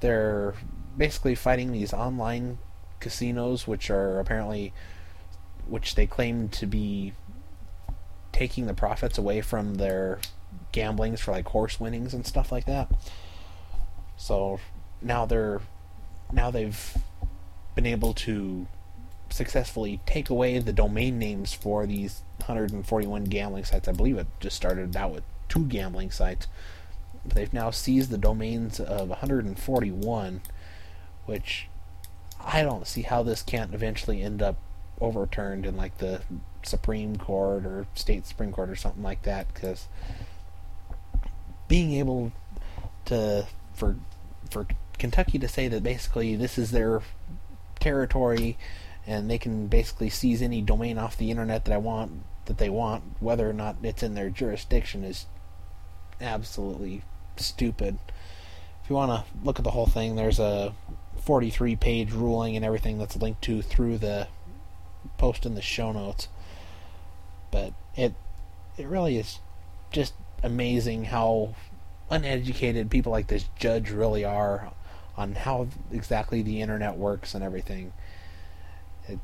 They're 0.00 0.54
basically 0.96 1.34
fighting 1.34 1.72
these 1.72 1.92
online 1.92 2.58
casinos, 3.00 3.66
which 3.66 3.90
are 3.90 4.20
apparently, 4.20 4.72
which 5.66 5.94
they 5.94 6.06
claim 6.06 6.48
to 6.50 6.66
be 6.66 7.12
taking 8.36 8.66
the 8.66 8.74
profits 8.74 9.16
away 9.16 9.40
from 9.40 9.76
their 9.76 10.18
gamblings 10.70 11.22
for 11.22 11.32
like 11.32 11.48
horse 11.48 11.80
winnings 11.80 12.12
and 12.12 12.26
stuff 12.26 12.52
like 12.52 12.66
that. 12.66 12.86
So 14.18 14.60
now 15.00 15.24
they're 15.24 15.62
now 16.30 16.50
they've 16.50 16.98
been 17.74 17.86
able 17.86 18.12
to 18.12 18.66
successfully 19.30 20.00
take 20.04 20.28
away 20.28 20.58
the 20.58 20.72
domain 20.72 21.18
names 21.18 21.54
for 21.54 21.86
these 21.86 22.22
141 22.36 23.24
gambling 23.24 23.64
sites. 23.64 23.88
I 23.88 23.92
believe 23.92 24.18
it 24.18 24.26
just 24.38 24.56
started 24.56 24.94
out 24.94 25.12
with 25.12 25.24
two 25.48 25.64
gambling 25.64 26.10
sites. 26.10 26.46
But 27.24 27.36
they've 27.36 27.52
now 27.54 27.70
seized 27.70 28.10
the 28.10 28.18
domains 28.18 28.78
of 28.80 29.08
141, 29.08 30.40
which 31.24 31.68
I 32.38 32.62
don't 32.62 32.86
see 32.86 33.02
how 33.02 33.22
this 33.22 33.42
can't 33.42 33.72
eventually 33.72 34.20
end 34.20 34.42
up 34.42 34.56
overturned 35.00 35.64
in 35.64 35.76
like 35.76 35.98
the 35.98 36.20
Supreme 36.66 37.16
Court 37.16 37.64
or 37.64 37.86
state 37.94 38.26
Supreme 38.26 38.52
Court 38.52 38.70
or 38.70 38.76
something 38.76 39.02
like 39.02 39.22
that 39.22 39.52
because 39.52 39.88
being 41.68 41.92
able 41.94 42.32
to 43.06 43.46
for 43.74 43.96
for 44.50 44.66
Kentucky 44.98 45.38
to 45.38 45.48
say 45.48 45.68
that 45.68 45.82
basically 45.82 46.36
this 46.36 46.58
is 46.58 46.70
their 46.70 47.02
territory 47.80 48.56
and 49.06 49.30
they 49.30 49.38
can 49.38 49.66
basically 49.66 50.10
seize 50.10 50.42
any 50.42 50.60
domain 50.60 50.98
off 50.98 51.16
the 51.16 51.30
internet 51.30 51.64
that 51.64 51.74
I 51.74 51.78
want 51.78 52.22
that 52.46 52.58
they 52.58 52.70
want, 52.70 53.02
whether 53.20 53.48
or 53.48 53.52
not 53.52 53.76
it's 53.82 54.02
in 54.02 54.14
their 54.14 54.30
jurisdiction, 54.30 55.04
is 55.04 55.26
absolutely 56.20 57.02
stupid. 57.36 57.98
If 58.82 58.90
you 58.90 58.96
want 58.96 59.10
to 59.10 59.24
look 59.44 59.58
at 59.58 59.64
the 59.64 59.72
whole 59.72 59.86
thing, 59.86 60.16
there's 60.16 60.38
a 60.38 60.72
43 61.20 61.76
page 61.76 62.12
ruling 62.12 62.56
and 62.56 62.64
everything 62.64 62.98
that's 62.98 63.16
linked 63.16 63.42
to 63.42 63.62
through 63.62 63.98
the 63.98 64.28
post 65.18 65.44
in 65.44 65.54
the 65.54 65.62
show 65.62 65.92
notes. 65.92 66.28
But 67.56 67.72
it 67.94 68.12
it 68.76 68.86
really 68.86 69.16
is 69.16 69.38
just 69.90 70.12
amazing 70.42 71.04
how 71.04 71.54
uneducated 72.10 72.90
people 72.90 73.10
like 73.10 73.28
this 73.28 73.46
judge 73.58 73.90
really 73.90 74.26
are 74.26 74.72
on 75.16 75.34
how 75.34 75.68
exactly 75.90 76.42
the 76.42 76.60
internet 76.60 76.98
works 76.98 77.34
and 77.34 77.42
everything. 77.42 77.94
It, 79.08 79.18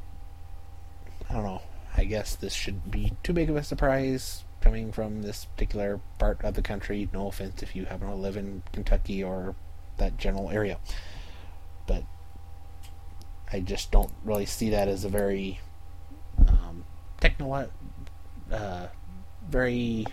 I 1.29 1.35
don't 1.35 1.45
know. 1.45 1.61
I 1.95 2.05
guess 2.05 2.35
this 2.35 2.55
should 2.55 2.90
be 2.90 3.12
too 3.23 3.35
big 3.35 3.51
of 3.51 3.57
a 3.57 3.62
surprise 3.62 4.45
coming 4.62 4.92
from 4.92 5.21
this 5.21 5.45
particular 5.45 6.01
part 6.18 6.42
of 6.42 6.55
the 6.55 6.62
country. 6.62 7.11
No 7.12 7.29
offense 7.29 7.62
if 7.62 7.77
you 7.77 7.85
happen 7.85 8.09
to 8.09 8.14
live 8.14 8.38
in 8.38 8.62
Kentucky 8.73 9.23
or 9.23 9.55
that 9.99 10.16
general 10.16 10.49
area. 10.49 10.79
But 11.87 12.05
I 13.53 13.61
just 13.61 13.90
don't 13.90 14.12
really 14.25 14.47
see 14.47 14.71
that 14.71 14.88
as 14.88 15.05
a 15.05 15.11
very 15.11 15.61
um, 16.49 16.87
technolo- 17.21 17.68
uh, 18.52 18.86
very 19.48 20.06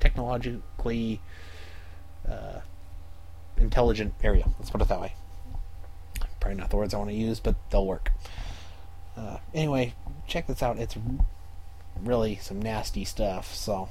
technologically 0.00 1.20
uh, 2.28 2.60
intelligent 3.56 4.14
area. 4.22 4.46
Let's 4.58 4.70
put 4.70 4.82
it 4.82 4.88
that 4.88 5.00
way. 5.00 5.14
Probably 6.40 6.58
not 6.58 6.70
the 6.70 6.76
words 6.76 6.94
I 6.94 6.98
want 6.98 7.10
to 7.10 7.16
use, 7.16 7.40
but 7.40 7.56
they'll 7.70 7.86
work. 7.86 8.12
Uh, 9.16 9.38
anyway, 9.54 9.94
check 10.26 10.46
this 10.46 10.62
out. 10.62 10.78
It's 10.78 10.96
really 12.00 12.36
some 12.36 12.60
nasty 12.60 13.04
stuff, 13.04 13.54
so 13.54 13.88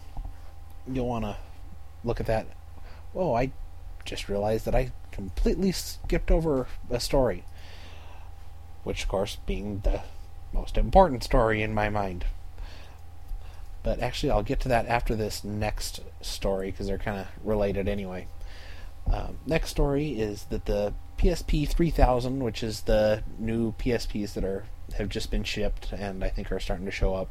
you'll 0.88 1.08
want 1.08 1.26
to 1.26 1.38
look 2.04 2.20
at 2.20 2.28
that. 2.28 2.48
Whoa, 3.14 3.34
I 3.34 3.52
just 4.06 4.30
realized 4.30 4.66
that 4.66 4.76
I 4.76 4.92
completely 5.12 5.72
skipped 5.72 6.30
over 6.30 6.68
a 6.90 7.00
story. 7.00 7.44
Which, 8.84 9.04
of 9.04 9.10
course, 9.10 9.38
being 9.48 9.80
the 9.80 10.02
most 10.54 10.78
important 10.78 11.24
story 11.24 11.64
in 11.64 11.74
my 11.74 11.90
mind. 11.90 12.26
But 13.86 14.00
actually, 14.00 14.32
I'll 14.32 14.42
get 14.42 14.62
to 14.62 14.70
that 14.70 14.88
after 14.88 15.16
this 15.16 15.44
next 15.44 16.00
story 16.20 16.72
because 16.72 16.88
they're 16.88 16.98
kind 16.98 17.20
of 17.20 17.28
related 17.44 17.88
anyway. 17.88 18.28
Um, 19.14 19.38
next 19.46 19.70
story 19.70 20.20
is 20.20 20.46
that 20.46 20.66
the 20.66 20.96
PSP 21.20 21.70
3000, 21.70 22.44
which 22.44 22.64
is 22.64 22.82
the 22.82 23.22
new 23.38 23.74
PSPs 23.74 24.34
that 24.34 24.44
are 24.44 24.66
have 24.98 25.08
just 25.10 25.30
been 25.30 25.44
shipped 25.44 25.92
and 25.92 26.24
I 26.24 26.30
think 26.30 26.52
are 26.52 26.60
starting 26.60 26.88
to 26.88 26.92
show 26.92 27.14
up, 27.14 27.30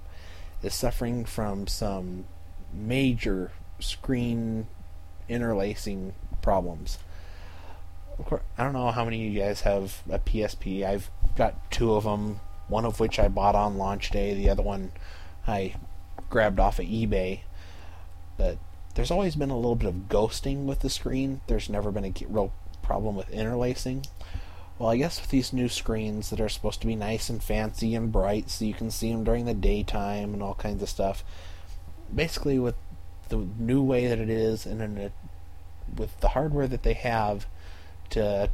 is 0.62 0.74
suffering 0.74 1.24
from 1.24 1.66
some 1.66 2.24
major 2.72 3.50
screen 3.80 4.68
interlacing 5.28 6.14
problems. 6.40 6.98
Of 8.16 8.26
course, 8.26 8.42
I 8.56 8.62
don't 8.62 8.74
know 8.74 8.92
how 8.92 9.04
many 9.04 9.26
of 9.26 9.32
you 9.34 9.40
guys 9.40 9.62
have 9.62 10.04
a 10.08 10.20
PSP. 10.20 10.84
I've 10.86 11.10
got 11.36 11.72
two 11.72 11.94
of 11.94 12.04
them. 12.04 12.38
One 12.68 12.84
of 12.84 13.00
which 13.00 13.18
I 13.18 13.26
bought 13.26 13.56
on 13.56 13.76
launch 13.76 14.10
day. 14.10 14.34
The 14.34 14.50
other 14.50 14.62
one 14.62 14.92
I 15.48 15.74
grabbed 16.34 16.58
off 16.58 16.80
of 16.80 16.86
eBay. 16.86 17.42
But 18.36 18.58
there's 18.96 19.12
always 19.12 19.36
been 19.36 19.50
a 19.50 19.56
little 19.56 19.76
bit 19.76 19.88
of 19.88 20.08
ghosting 20.08 20.64
with 20.64 20.80
the 20.80 20.90
screen. 20.90 21.42
There's 21.46 21.70
never 21.70 21.92
been 21.92 22.04
a 22.04 22.12
real 22.28 22.52
problem 22.82 23.14
with 23.14 23.30
interlacing. 23.30 24.06
Well, 24.76 24.90
I 24.90 24.96
guess 24.96 25.20
with 25.20 25.30
these 25.30 25.52
new 25.52 25.68
screens 25.68 26.30
that 26.30 26.40
are 26.40 26.48
supposed 26.48 26.80
to 26.80 26.88
be 26.88 26.96
nice 26.96 27.28
and 27.28 27.40
fancy 27.40 27.94
and 27.94 28.10
bright 28.10 28.50
so 28.50 28.64
you 28.64 28.74
can 28.74 28.90
see 28.90 29.12
them 29.12 29.22
during 29.22 29.44
the 29.44 29.54
daytime 29.54 30.34
and 30.34 30.42
all 30.42 30.54
kinds 30.54 30.82
of 30.82 30.88
stuff, 30.88 31.22
basically 32.12 32.58
with 32.58 32.74
the 33.28 33.46
new 33.56 33.80
way 33.80 34.08
that 34.08 34.18
it 34.18 34.28
is 34.28 34.66
and 34.66 34.80
then 34.80 34.98
it, 34.98 35.12
with 35.96 36.18
the 36.18 36.30
hardware 36.30 36.66
that 36.66 36.82
they 36.82 36.94
have 36.94 37.46
to 38.10 38.50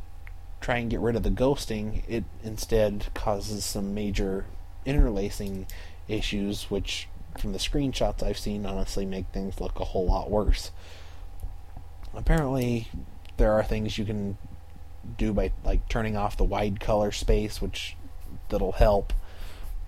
try 0.60 0.76
and 0.76 0.90
get 0.90 1.00
rid 1.00 1.16
of 1.16 1.22
the 1.22 1.30
ghosting, 1.30 2.02
it 2.06 2.24
instead 2.44 3.06
causes 3.14 3.64
some 3.64 3.94
major 3.94 4.44
interlacing 4.84 5.66
issues, 6.08 6.70
which 6.70 7.08
from 7.38 7.52
the 7.52 7.58
screenshots 7.58 8.22
I've 8.22 8.38
seen 8.38 8.66
honestly 8.66 9.06
make 9.06 9.26
things 9.28 9.60
look 9.60 9.80
a 9.80 9.84
whole 9.84 10.06
lot 10.06 10.30
worse. 10.30 10.70
Apparently, 12.14 12.88
there 13.36 13.52
are 13.52 13.62
things 13.62 13.98
you 13.98 14.04
can 14.04 14.36
do 15.16 15.32
by 15.32 15.52
like 15.64 15.88
turning 15.88 16.16
off 16.16 16.36
the 16.36 16.44
wide 16.44 16.80
color 16.80 17.12
space, 17.12 17.62
which 17.62 17.96
that'll 18.48 18.72
help. 18.72 19.12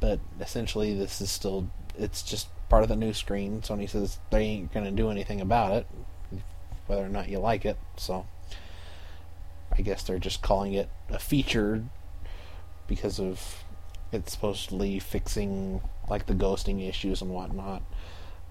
But 0.00 0.20
essentially, 0.40 0.96
this 0.96 1.20
is 1.20 1.31
still 1.31 1.68
it's 1.98 2.22
just 2.22 2.48
part 2.68 2.83
of 2.83 2.88
the 2.88 2.96
new 2.96 3.12
screen. 3.12 3.61
Sony 3.61 3.88
says 3.88 4.18
they 4.31 4.42
ain't 4.42 4.72
gonna 4.72 4.90
do 4.90 5.11
anything 5.11 5.40
about 5.40 5.72
it, 5.72 5.87
whether 6.87 7.05
or 7.05 7.09
not 7.09 7.28
you 7.28 7.38
like 7.38 7.64
it. 7.64 7.78
So 7.96 8.26
I 9.76 9.83
guess 9.83 10.02
they're 10.02 10.18
just 10.18 10.42
calling 10.42 10.74
it 10.74 10.88
a 11.11 11.18
feature 11.18 11.85
because 12.87 13.18
of 13.18 13.64
it's 14.12 14.33
supposedly 14.33 14.98
fixing 14.98 15.81
like 16.09 16.27
the 16.27 16.35
ghosting 16.35 16.87
issues 16.87 17.22
and 17.22 17.31
whatnot. 17.31 17.83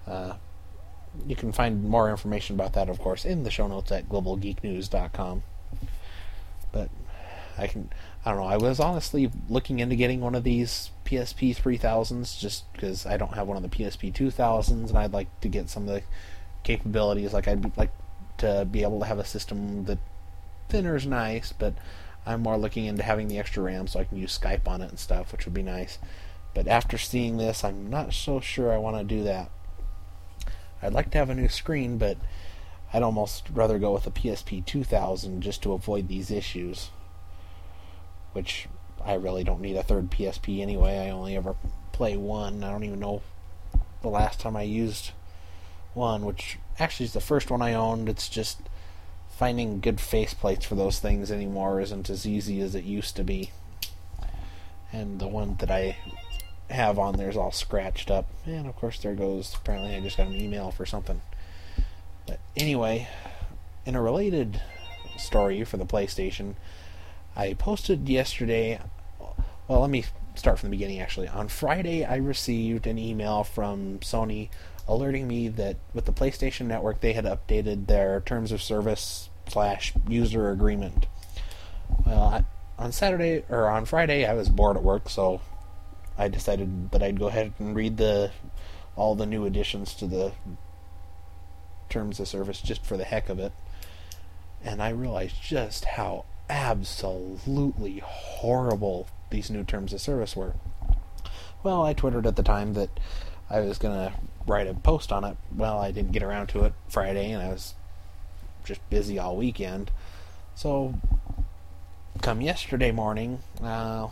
Uh, 0.06 0.34
you 1.26 1.36
can 1.36 1.52
find 1.52 1.84
more 1.84 2.10
information 2.10 2.56
about 2.56 2.72
that, 2.72 2.88
of 2.88 2.98
course, 2.98 3.24
in 3.24 3.44
the 3.44 3.50
show 3.50 3.68
notes 3.68 3.92
at 3.92 4.08
globalgeeknews.com. 4.08 5.42
But 6.72 6.90
I 7.58 7.66
can, 7.66 7.90
I 8.24 8.30
don't 8.30 8.40
know. 8.40 8.46
I 8.46 8.56
was 8.56 8.80
honestly 8.80 9.30
looking 9.48 9.78
into 9.78 9.94
getting 9.94 10.20
one 10.20 10.34
of 10.34 10.42
these 10.42 10.90
PSP 11.04 11.54
3000s 11.54 12.38
just 12.38 12.72
because 12.72 13.04
I 13.04 13.16
don't 13.16 13.34
have 13.34 13.46
one 13.46 13.56
of 13.56 13.62
the 13.62 13.68
PSP 13.68 14.12
2000s, 14.12 14.88
and 14.88 14.98
I'd 14.98 15.12
like 15.12 15.40
to 15.42 15.48
get 15.48 15.68
some 15.68 15.88
of 15.88 15.94
the 15.94 16.02
capabilities. 16.62 17.32
Like 17.32 17.46
I'd 17.46 17.76
like 17.76 17.92
to 18.38 18.66
be 18.70 18.82
able 18.82 19.00
to 19.00 19.06
have 19.06 19.18
a 19.18 19.24
system 19.24 19.84
that 19.84 19.98
thinner 20.68 20.96
is 20.96 21.06
nice, 21.06 21.52
but 21.52 21.74
I'm 22.24 22.42
more 22.42 22.56
looking 22.56 22.84
into 22.84 23.02
having 23.02 23.28
the 23.28 23.38
extra 23.38 23.62
RAM 23.62 23.86
so 23.86 24.00
I 24.00 24.04
can 24.04 24.18
use 24.18 24.38
Skype 24.38 24.68
on 24.68 24.80
it 24.80 24.90
and 24.90 24.98
stuff, 24.98 25.32
which 25.32 25.44
would 25.44 25.54
be 25.54 25.62
nice. 25.62 25.98
But 26.54 26.68
after 26.68 26.98
seeing 26.98 27.36
this, 27.36 27.64
I'm 27.64 27.90
not 27.90 28.12
so 28.12 28.40
sure 28.40 28.72
I 28.72 28.78
want 28.78 28.96
to 28.96 29.04
do 29.04 29.24
that. 29.24 29.50
I'd 30.82 30.92
like 30.92 31.10
to 31.12 31.18
have 31.18 31.30
a 31.30 31.34
new 31.34 31.48
screen, 31.48 31.98
but 31.98 32.18
I'd 32.92 33.02
almost 33.02 33.48
rather 33.52 33.78
go 33.78 33.92
with 33.92 34.06
a 34.06 34.10
PSP 34.10 34.64
2000 34.64 35.40
just 35.40 35.62
to 35.62 35.72
avoid 35.72 36.08
these 36.08 36.30
issues. 36.30 36.90
Which 38.32 38.68
I 39.04 39.14
really 39.14 39.44
don't 39.44 39.60
need 39.60 39.76
a 39.76 39.82
third 39.82 40.10
PSP 40.10 40.60
anyway. 40.60 40.98
I 40.98 41.10
only 41.10 41.36
ever 41.36 41.56
play 41.92 42.16
one. 42.16 42.62
I 42.62 42.70
don't 42.70 42.84
even 42.84 43.00
know 43.00 43.22
the 44.02 44.08
last 44.08 44.40
time 44.40 44.56
I 44.56 44.62
used 44.62 45.12
one, 45.94 46.24
which 46.24 46.58
actually 46.78 47.06
is 47.06 47.12
the 47.12 47.20
first 47.20 47.50
one 47.50 47.62
I 47.62 47.74
owned. 47.74 48.08
It's 48.08 48.28
just 48.28 48.60
finding 49.42 49.80
good 49.80 49.96
faceplates 49.96 50.62
for 50.62 50.76
those 50.76 51.00
things 51.00 51.32
anymore 51.32 51.80
isn't 51.80 52.08
as 52.08 52.24
easy 52.24 52.60
as 52.60 52.76
it 52.76 52.84
used 52.84 53.16
to 53.16 53.24
be. 53.24 53.50
And 54.92 55.18
the 55.18 55.26
one 55.26 55.56
that 55.56 55.68
I 55.68 55.96
have 56.70 56.96
on 56.96 57.16
there 57.16 57.28
is 57.28 57.36
all 57.36 57.50
scratched 57.50 58.08
up. 58.08 58.28
And 58.46 58.68
of 58.68 58.76
course, 58.76 59.00
there 59.00 59.16
goes. 59.16 59.52
Apparently, 59.56 59.96
I 59.96 60.00
just 60.00 60.16
got 60.16 60.28
an 60.28 60.40
email 60.40 60.70
for 60.70 60.86
something. 60.86 61.22
But 62.24 62.38
anyway, 62.56 63.08
in 63.84 63.96
a 63.96 64.00
related 64.00 64.62
story 65.18 65.64
for 65.64 65.76
the 65.76 65.86
PlayStation, 65.86 66.54
I 67.34 67.54
posted 67.54 68.08
yesterday. 68.08 68.78
Well, 69.66 69.80
let 69.80 69.90
me 69.90 70.04
start 70.36 70.60
from 70.60 70.70
the 70.70 70.76
beginning 70.76 71.00
actually. 71.00 71.26
On 71.26 71.48
Friday, 71.48 72.04
I 72.04 72.14
received 72.14 72.86
an 72.86 72.96
email 72.96 73.42
from 73.42 73.98
Sony 74.02 74.50
alerting 74.86 75.26
me 75.26 75.48
that 75.48 75.78
with 75.92 76.04
the 76.04 76.12
PlayStation 76.12 76.66
Network 76.66 77.00
they 77.00 77.12
had 77.12 77.24
updated 77.24 77.88
their 77.88 78.20
terms 78.20 78.52
of 78.52 78.62
service 78.62 79.30
slash 79.48 79.92
user 80.08 80.50
agreement. 80.50 81.06
Well, 82.06 82.22
I, 82.22 82.44
on 82.78 82.92
Saturday 82.92 83.44
or 83.48 83.68
on 83.68 83.84
Friday 83.84 84.26
I 84.26 84.34
was 84.34 84.48
bored 84.48 84.76
at 84.76 84.82
work, 84.82 85.08
so 85.08 85.40
I 86.18 86.28
decided 86.28 86.90
that 86.90 87.02
I'd 87.02 87.18
go 87.18 87.28
ahead 87.28 87.52
and 87.58 87.74
read 87.74 87.96
the 87.96 88.30
all 88.96 89.14
the 89.14 89.26
new 89.26 89.46
additions 89.46 89.94
to 89.94 90.06
the 90.06 90.32
terms 91.88 92.20
of 92.20 92.28
service 92.28 92.60
just 92.60 92.84
for 92.84 92.96
the 92.96 93.04
heck 93.04 93.28
of 93.28 93.38
it. 93.38 93.52
And 94.64 94.82
I 94.82 94.90
realized 94.90 95.42
just 95.42 95.84
how 95.84 96.24
absolutely 96.48 98.02
horrible 98.04 99.08
these 99.30 99.50
new 99.50 99.64
terms 99.64 99.92
of 99.92 100.00
service 100.00 100.36
were. 100.36 100.54
Well, 101.62 101.82
I 101.82 101.94
twittered 101.94 102.26
at 102.26 102.36
the 102.36 102.42
time 102.42 102.74
that 102.74 102.90
I 103.48 103.60
was 103.60 103.78
going 103.78 103.94
to 103.94 104.12
write 104.46 104.66
a 104.66 104.74
post 104.74 105.12
on 105.12 105.24
it. 105.24 105.36
Well, 105.54 105.78
I 105.78 105.90
didn't 105.90 106.12
get 106.12 106.22
around 106.22 106.48
to 106.48 106.64
it 106.64 106.74
Friday, 106.88 107.30
and 107.30 107.42
I 107.42 107.48
was 107.48 107.74
just 108.64 108.88
busy 108.90 109.18
all 109.18 109.36
weekend. 109.36 109.90
So, 110.54 110.94
come 112.20 112.40
yesterday 112.40 112.92
morning, 112.92 113.40
uh, 113.62 114.08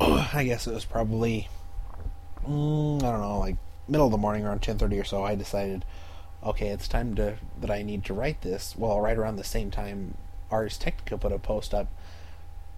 I 0.00 0.44
guess 0.44 0.66
it 0.66 0.74
was 0.74 0.84
probably, 0.84 1.48
mm, 2.46 3.02
I 3.02 3.10
don't 3.10 3.20
know, 3.20 3.38
like 3.38 3.56
middle 3.88 4.06
of 4.06 4.12
the 4.12 4.18
morning, 4.18 4.44
around 4.44 4.62
10:30 4.62 5.00
or 5.00 5.04
so. 5.04 5.24
I 5.24 5.34
decided, 5.34 5.84
okay, 6.42 6.68
it's 6.68 6.88
time 6.88 7.14
to 7.16 7.36
that 7.60 7.70
I 7.70 7.82
need 7.82 8.04
to 8.06 8.14
write 8.14 8.42
this. 8.42 8.74
Well, 8.76 9.00
right 9.00 9.16
around 9.16 9.36
the 9.36 9.44
same 9.44 9.70
time, 9.70 10.16
Ars 10.50 10.78
Technica 10.78 11.18
put 11.18 11.32
a 11.32 11.38
post 11.38 11.74
up 11.74 11.88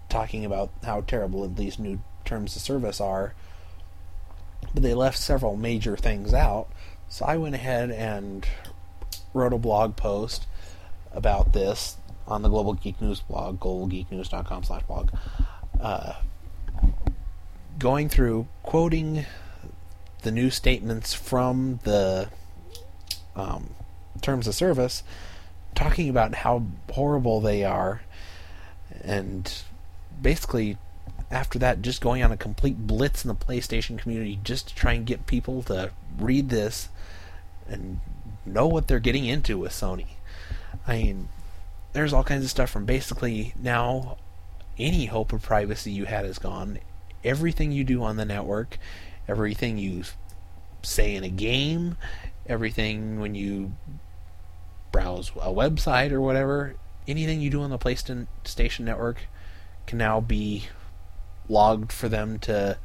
talking 0.09 0.45
about 0.45 0.71
how 0.85 1.01
terrible 1.01 1.49
these 1.49 1.79
new 1.79 2.01
terms 2.25 2.57
of 2.57 2.63
service 2.63 3.01
are, 3.01 3.35
but 4.73 4.83
they 4.83 4.95
left 4.95 5.19
several 5.19 5.57
major 5.57 5.97
things 5.97 6.33
out. 6.35 6.69
So 7.09 7.25
I 7.25 7.37
went 7.37 7.55
ahead 7.55 7.91
and 7.91 8.47
wrote 9.33 9.53
a 9.53 9.59
blog 9.59 9.97
post 9.97 10.47
about 11.13 11.53
this 11.53 11.97
on 12.27 12.43
the 12.43 12.49
Global 12.49 12.75
Geek 12.75 13.01
News 13.01 13.21
blog, 13.21 13.61
globalgeeknews.com 13.61 14.65
slash 14.65 14.83
blog, 14.83 15.11
uh, 15.81 16.15
going 17.79 18.09
through, 18.09 18.49
quoting 18.63 19.25
the 20.23 20.31
new 20.31 20.51
statements 20.51 21.15
from 21.15 21.79
the 21.85 22.29
um, 23.37 23.71
terms 24.21 24.49
of 24.49 24.55
service, 24.55 25.03
talking 25.75 26.09
about 26.09 26.35
how 26.35 26.65
horrible 26.91 27.41
they 27.41 27.63
are, 27.65 28.03
and 29.03 29.63
basically 30.21 30.79
after 31.31 31.59
that 31.59 31.83
just 31.83 32.01
going 32.01 32.23
on 32.23 32.33
a 32.33 32.37
complete 32.37 32.87
blitz 32.87 33.25
in 33.25 33.29
the 33.29 33.35
PlayStation 33.35 33.99
community 33.99 34.39
just 34.45 34.69
to 34.69 34.75
try 34.75 34.93
and 34.93 35.07
get 35.07 35.27
people 35.27 35.63
to 35.65 35.91
read 36.19 36.49
this 36.49 36.89
and 37.69 38.01
know 38.45 38.67
what 38.67 38.87
they're 38.87 39.01
getting 39.01 39.25
into 39.25 39.59
with 39.59 39.73
Sony. 39.73 40.07
I 40.87 40.99
mean, 40.99 41.29
there's 41.93 42.13
all 42.13 42.25
kinds 42.25 42.45
of 42.45 42.51
stuff 42.51 42.71
from 42.71 42.85
basically 42.85 43.55
now 43.61 44.19
any 44.79 45.07
hope 45.07 45.33
of 45.33 45.43
privacy 45.43 45.91
you 45.91 46.05
had 46.05 46.25
is 46.27 46.39
gone. 46.39 46.79
Everything 47.25 47.73
you 47.73 47.83
do 47.83 48.03
on 48.03 48.17
the 48.17 48.25
network, 48.25 48.79
everything 49.27 49.79
you 49.79 50.05
say 50.83 51.15
in 51.15 51.25
a 51.25 51.29
game, 51.29 51.97
everything 52.47 53.19
when 53.19 53.35
you 53.35 53.73
browse 54.93 55.31
a 55.31 55.53
website 55.53 56.13
or 56.13 56.21
whatever, 56.21 56.77
anything 57.09 57.41
you 57.41 57.51
do 57.51 57.63
on 57.63 57.71
the 57.71 57.79
PlayStation 57.79 58.81
network 58.81 59.27
can 59.87 59.99
now 59.99 60.21
be 60.21 60.67
logged 61.49 61.93
for 61.93 62.09
them 62.09 62.39
to 62.41 62.79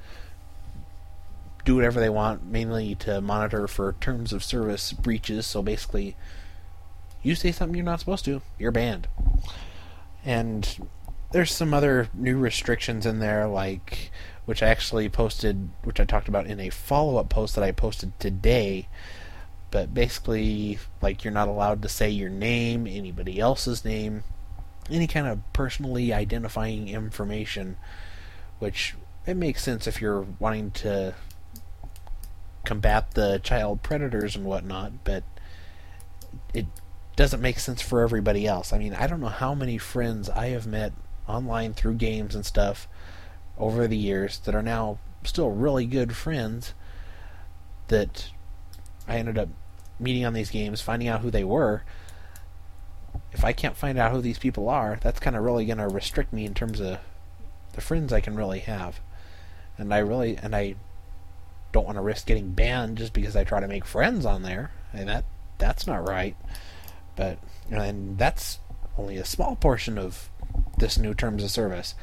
do 1.63 1.75
whatever 1.75 1.99
they 1.99 2.09
want, 2.09 2.45
mainly 2.45 2.95
to 2.95 3.21
monitor 3.21 3.67
for 3.67 3.93
terms 3.99 4.33
of 4.33 4.43
service 4.43 4.93
breaches. 4.93 5.45
So 5.45 5.61
basically, 5.61 6.15
you 7.21 7.35
say 7.35 7.51
something 7.51 7.75
you're 7.75 7.85
not 7.85 7.99
supposed 7.99 8.25
to, 8.25 8.41
you're 8.57 8.71
banned. 8.71 9.07
And 10.25 10.87
there's 11.31 11.53
some 11.53 11.73
other 11.73 12.09
new 12.13 12.37
restrictions 12.37 13.05
in 13.05 13.19
there, 13.19 13.47
like 13.47 14.11
which 14.45 14.63
I 14.63 14.67
actually 14.67 15.07
posted, 15.07 15.69
which 15.83 15.99
I 15.99 16.05
talked 16.05 16.27
about 16.27 16.47
in 16.47 16.59
a 16.59 16.69
follow 16.69 17.17
up 17.17 17.29
post 17.29 17.55
that 17.55 17.63
I 17.63 17.71
posted 17.71 18.19
today. 18.19 18.87
But 19.69 19.93
basically, 19.93 20.79
like 21.01 21.23
you're 21.23 21.33
not 21.33 21.47
allowed 21.47 21.81
to 21.83 21.89
say 21.89 22.09
your 22.09 22.29
name, 22.29 22.87
anybody 22.87 23.39
else's 23.39 23.85
name, 23.85 24.23
any 24.89 25.07
kind 25.07 25.27
of 25.27 25.39
personally 25.53 26.11
identifying 26.11 26.89
information, 26.89 27.77
which 28.61 28.95
it 29.25 29.35
makes 29.35 29.63
sense 29.63 29.87
if 29.87 29.99
you're 29.99 30.25
wanting 30.39 30.69
to 30.69 31.15
combat 32.63 33.11
the 33.15 33.39
child 33.39 33.81
predators 33.81 34.35
and 34.35 34.45
whatnot, 34.45 35.03
but 35.03 35.23
it 36.53 36.67
doesn't 37.15 37.41
make 37.41 37.57
sense 37.57 37.81
for 37.81 38.01
everybody 38.01 38.45
else. 38.45 38.71
I 38.71 38.77
mean, 38.77 38.93
I 38.93 39.07
don't 39.07 39.19
know 39.19 39.29
how 39.29 39.55
many 39.55 39.79
friends 39.79 40.29
I 40.29 40.49
have 40.49 40.67
met 40.67 40.93
online 41.27 41.73
through 41.73 41.95
games 41.95 42.35
and 42.35 42.45
stuff 42.45 42.87
over 43.57 43.87
the 43.87 43.97
years 43.97 44.37
that 44.39 44.53
are 44.53 44.61
now 44.61 44.99
still 45.23 45.49
really 45.49 45.87
good 45.87 46.15
friends 46.15 46.75
that 47.87 48.29
I 49.07 49.17
ended 49.17 49.39
up 49.39 49.49
meeting 49.99 50.23
on 50.23 50.33
these 50.33 50.51
games, 50.51 50.81
finding 50.81 51.07
out 51.07 51.21
who 51.21 51.31
they 51.31 51.43
were, 51.43 51.83
if 53.31 53.43
I 53.43 53.53
can't 53.53 53.75
find 53.75 53.97
out 53.97 54.11
who 54.11 54.21
these 54.21 54.39
people 54.39 54.69
are, 54.69 54.99
that's 55.01 55.19
kind 55.19 55.35
of 55.35 55.43
really 55.43 55.65
going 55.65 55.79
to 55.79 55.87
restrict 55.87 56.31
me 56.31 56.45
in 56.45 56.53
terms 56.53 56.79
of 56.79 56.99
the 57.73 57.81
friends 57.81 58.13
I 58.13 58.21
can 58.21 58.35
really 58.35 58.59
have. 58.59 58.99
And 59.77 59.93
I 59.93 59.99
really 59.99 60.37
and 60.37 60.55
I 60.55 60.75
don't 61.71 61.85
want 61.85 61.97
to 61.97 62.01
risk 62.01 62.25
getting 62.25 62.51
banned 62.51 62.97
just 62.97 63.13
because 63.13 63.35
I 63.35 63.43
try 63.43 63.59
to 63.59 63.67
make 63.67 63.85
friends 63.85 64.25
on 64.25 64.43
there. 64.43 64.71
And 64.93 65.09
that 65.09 65.25
that's 65.57 65.87
not 65.87 66.07
right. 66.07 66.35
But 67.15 67.39
and 67.69 68.17
that's 68.17 68.59
only 68.97 69.17
a 69.17 69.25
small 69.25 69.55
portion 69.55 69.97
of 69.97 70.29
this 70.77 70.97
new 70.97 71.13
terms 71.13 71.43
of 71.43 71.51
service. 71.51 71.95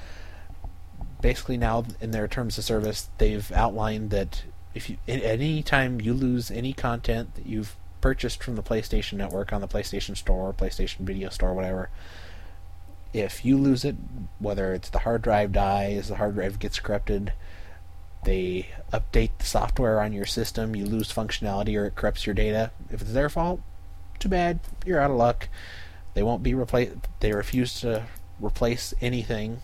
Basically 1.20 1.56
now 1.56 1.84
in 2.00 2.12
their 2.12 2.28
terms 2.28 2.58
of 2.58 2.64
service 2.64 3.08
they've 3.18 3.50
outlined 3.52 4.10
that 4.10 4.44
if 4.74 4.88
you 4.88 4.96
any 5.06 5.62
time 5.62 6.00
you 6.00 6.14
lose 6.14 6.50
any 6.50 6.72
content 6.72 7.34
that 7.34 7.46
you've 7.46 7.76
purchased 8.00 8.42
from 8.42 8.56
the 8.56 8.62
PlayStation 8.62 9.14
Network 9.14 9.52
on 9.52 9.60
the 9.60 9.68
PlayStation 9.68 10.16
Store, 10.16 10.52
PlayStation 10.52 10.98
Video 11.00 11.28
Store, 11.30 11.52
whatever, 11.52 11.90
if 13.12 13.44
you 13.44 13.56
lose 13.56 13.84
it, 13.84 13.96
whether 14.38 14.74
it's 14.74 14.90
the 14.90 15.00
hard 15.00 15.22
drive 15.22 15.52
dies, 15.52 16.09
the 16.09 16.16
hard 16.16 16.34
drive 16.34 16.59
gets 16.59 16.80
corrupted, 16.80 17.32
they 18.24 18.68
update 18.92 19.30
the 19.38 19.44
software 19.44 20.00
on 20.00 20.12
your 20.12 20.26
system, 20.26 20.76
you 20.76 20.84
lose 20.84 21.12
functionality 21.12 21.78
or 21.78 21.86
it 21.86 21.94
corrupts 21.94 22.26
your 22.26 22.34
data. 22.34 22.70
If 22.90 23.00
it's 23.00 23.12
their 23.12 23.28
fault, 23.28 23.61
too 24.18 24.28
bad, 24.28 24.61
you're 24.84 25.00
out 25.00 25.11
of 25.11 25.16
luck. 25.16 25.48
They 26.14 26.22
won't 26.22 26.42
be 26.42 26.54
replaced. 26.54 26.96
They 27.20 27.32
refuse 27.32 27.80
to 27.80 28.06
replace 28.40 28.92
anything. 29.00 29.62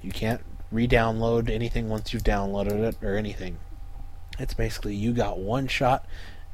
You 0.00 0.12
can't 0.12 0.42
re-download 0.70 1.50
anything 1.50 1.88
once 1.88 2.12
you've 2.12 2.22
downloaded 2.22 2.80
it 2.82 2.96
or 3.02 3.16
anything. 3.16 3.58
It's 4.38 4.54
basically 4.54 4.94
you 4.94 5.12
got 5.12 5.38
one 5.38 5.66
shot 5.66 6.06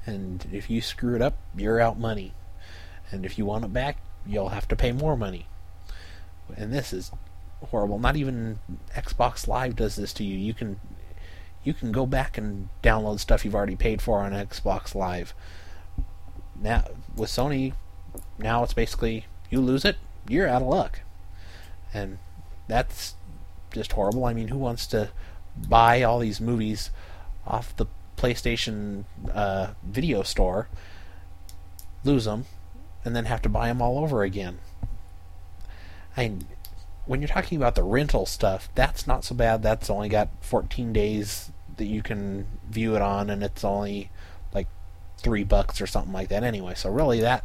and 0.06 0.46
if 0.52 0.70
you 0.70 0.80
screw 0.80 1.14
it 1.14 1.22
up, 1.22 1.36
you're 1.56 1.80
out 1.80 1.98
money. 1.98 2.32
And 3.10 3.24
if 3.24 3.38
you 3.38 3.44
want 3.44 3.64
it 3.64 3.72
back, 3.72 3.98
you'll 4.26 4.48
have 4.50 4.68
to 4.68 4.76
pay 4.76 4.92
more 4.92 5.16
money. 5.16 5.46
And 6.54 6.72
this 6.72 6.92
is 6.92 7.10
horrible. 7.70 7.98
Not 7.98 8.16
even 8.16 8.58
Xbox 8.94 9.48
Live 9.48 9.76
does 9.76 9.96
this 9.96 10.12
to 10.14 10.24
you. 10.24 10.36
You 10.36 10.54
can 10.54 10.80
you 11.64 11.74
can 11.74 11.90
go 11.90 12.06
back 12.06 12.38
and 12.38 12.68
download 12.82 13.18
stuff 13.18 13.44
you've 13.44 13.54
already 13.54 13.74
paid 13.74 14.00
for 14.00 14.20
on 14.20 14.32
Xbox 14.32 14.94
Live. 14.94 15.34
Now 16.60 16.84
with 17.16 17.30
Sony, 17.30 17.72
now 18.38 18.62
it's 18.62 18.74
basically 18.74 19.26
you 19.50 19.60
lose 19.60 19.84
it, 19.84 19.96
you're 20.28 20.48
out 20.48 20.62
of 20.62 20.68
luck. 20.68 21.00
And 21.92 22.18
that's 22.68 23.14
just 23.72 23.92
horrible. 23.92 24.24
I 24.24 24.32
mean, 24.32 24.48
who 24.48 24.58
wants 24.58 24.86
to 24.88 25.10
buy 25.68 26.02
all 26.02 26.18
these 26.18 26.40
movies 26.40 26.90
off 27.46 27.76
the 27.76 27.86
PlayStation 28.16 29.04
uh, 29.32 29.68
video 29.84 30.22
store, 30.22 30.68
lose 32.04 32.24
them, 32.24 32.46
and 33.04 33.14
then 33.14 33.26
have 33.26 33.42
to 33.42 33.48
buy 33.48 33.68
them 33.68 33.82
all 33.82 33.98
over 33.98 34.22
again. 34.22 34.58
I 36.16 36.28
mean, 36.28 36.46
when 37.04 37.20
you're 37.20 37.28
talking 37.28 37.56
about 37.56 37.74
the 37.74 37.82
rental 37.82 38.26
stuff, 38.26 38.68
that's 38.74 39.06
not 39.06 39.24
so 39.24 39.34
bad. 39.34 39.62
That's 39.62 39.90
only 39.90 40.08
got 40.08 40.28
14 40.40 40.92
days 40.92 41.50
that 41.76 41.86
you 41.86 42.02
can 42.02 42.46
view 42.68 42.96
it 42.96 43.02
on, 43.02 43.30
and 43.30 43.42
it's 43.42 43.64
only 43.64 44.10
like 44.52 44.66
three 45.18 45.44
bucks 45.44 45.80
or 45.80 45.86
something 45.86 46.12
like 46.12 46.28
that 46.28 46.42
anyway. 46.42 46.74
So 46.74 46.90
really, 46.90 47.20
that 47.20 47.44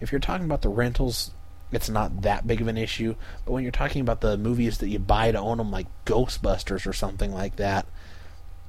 if 0.00 0.12
you're 0.12 0.20
talking 0.20 0.44
about 0.44 0.62
the 0.62 0.68
rentals, 0.68 1.30
it's 1.72 1.88
not 1.88 2.22
that 2.22 2.46
big 2.46 2.60
of 2.60 2.68
an 2.68 2.76
issue. 2.76 3.14
But 3.44 3.52
when 3.52 3.62
you're 3.62 3.72
talking 3.72 4.02
about 4.02 4.20
the 4.20 4.36
movies 4.36 4.78
that 4.78 4.88
you 4.88 4.98
buy 4.98 5.30
to 5.32 5.38
own 5.38 5.58
them, 5.58 5.70
like 5.70 5.86
Ghostbusters 6.04 6.86
or 6.86 6.92
something 6.92 7.32
like 7.32 7.56
that, 7.56 7.86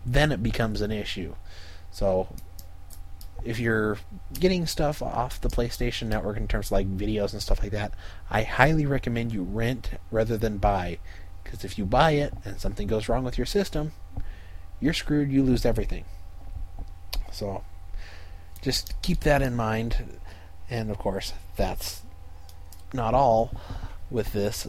then 0.05 0.32
it 0.32 0.43
becomes 0.43 0.82
an 0.82 0.91
issue. 0.91 1.36
So 1.91 2.28
if 3.45 3.59
you're 3.59 3.99
getting 4.33 4.65
stuff 4.65 5.01
off 5.01 5.39
the 5.39 5.49
PlayStation 5.49 6.07
Network 6.07 6.37
in 6.37 6.47
terms 6.47 6.67
of 6.67 6.71
like 6.73 6.97
videos 6.97 7.31
and 7.31 7.41
stuff 7.41 7.61
like 7.61 7.71
that, 7.71 7.93
I 8.29 8.41
highly 8.41 8.87
recommend 8.87 9.31
you 9.31 9.43
rent 9.43 9.91
rather 10.11 10.35
than 10.35 10.57
buy. 10.57 10.97
Because 11.43 11.63
if 11.63 11.77
you 11.77 11.85
buy 11.85 12.11
it 12.11 12.33
and 12.43 12.59
something 12.59 12.87
goes 12.87 13.07
wrong 13.07 13.23
with 13.23 13.37
your 13.37 13.45
system, 13.45 13.91
you're 14.81 14.93
screwed. 14.93 15.31
You 15.31 15.43
lose 15.43 15.63
everything. 15.63 16.05
So 17.31 17.63
just 18.63 18.99
keep 19.03 19.19
that 19.21 19.43
in 19.43 19.55
mind. 19.55 20.19
And 20.67 20.89
of 20.89 20.97
course, 20.97 21.33
that's 21.55 22.01
not 22.93 23.13
all 23.13 23.51
with 24.09 24.33
this 24.33 24.67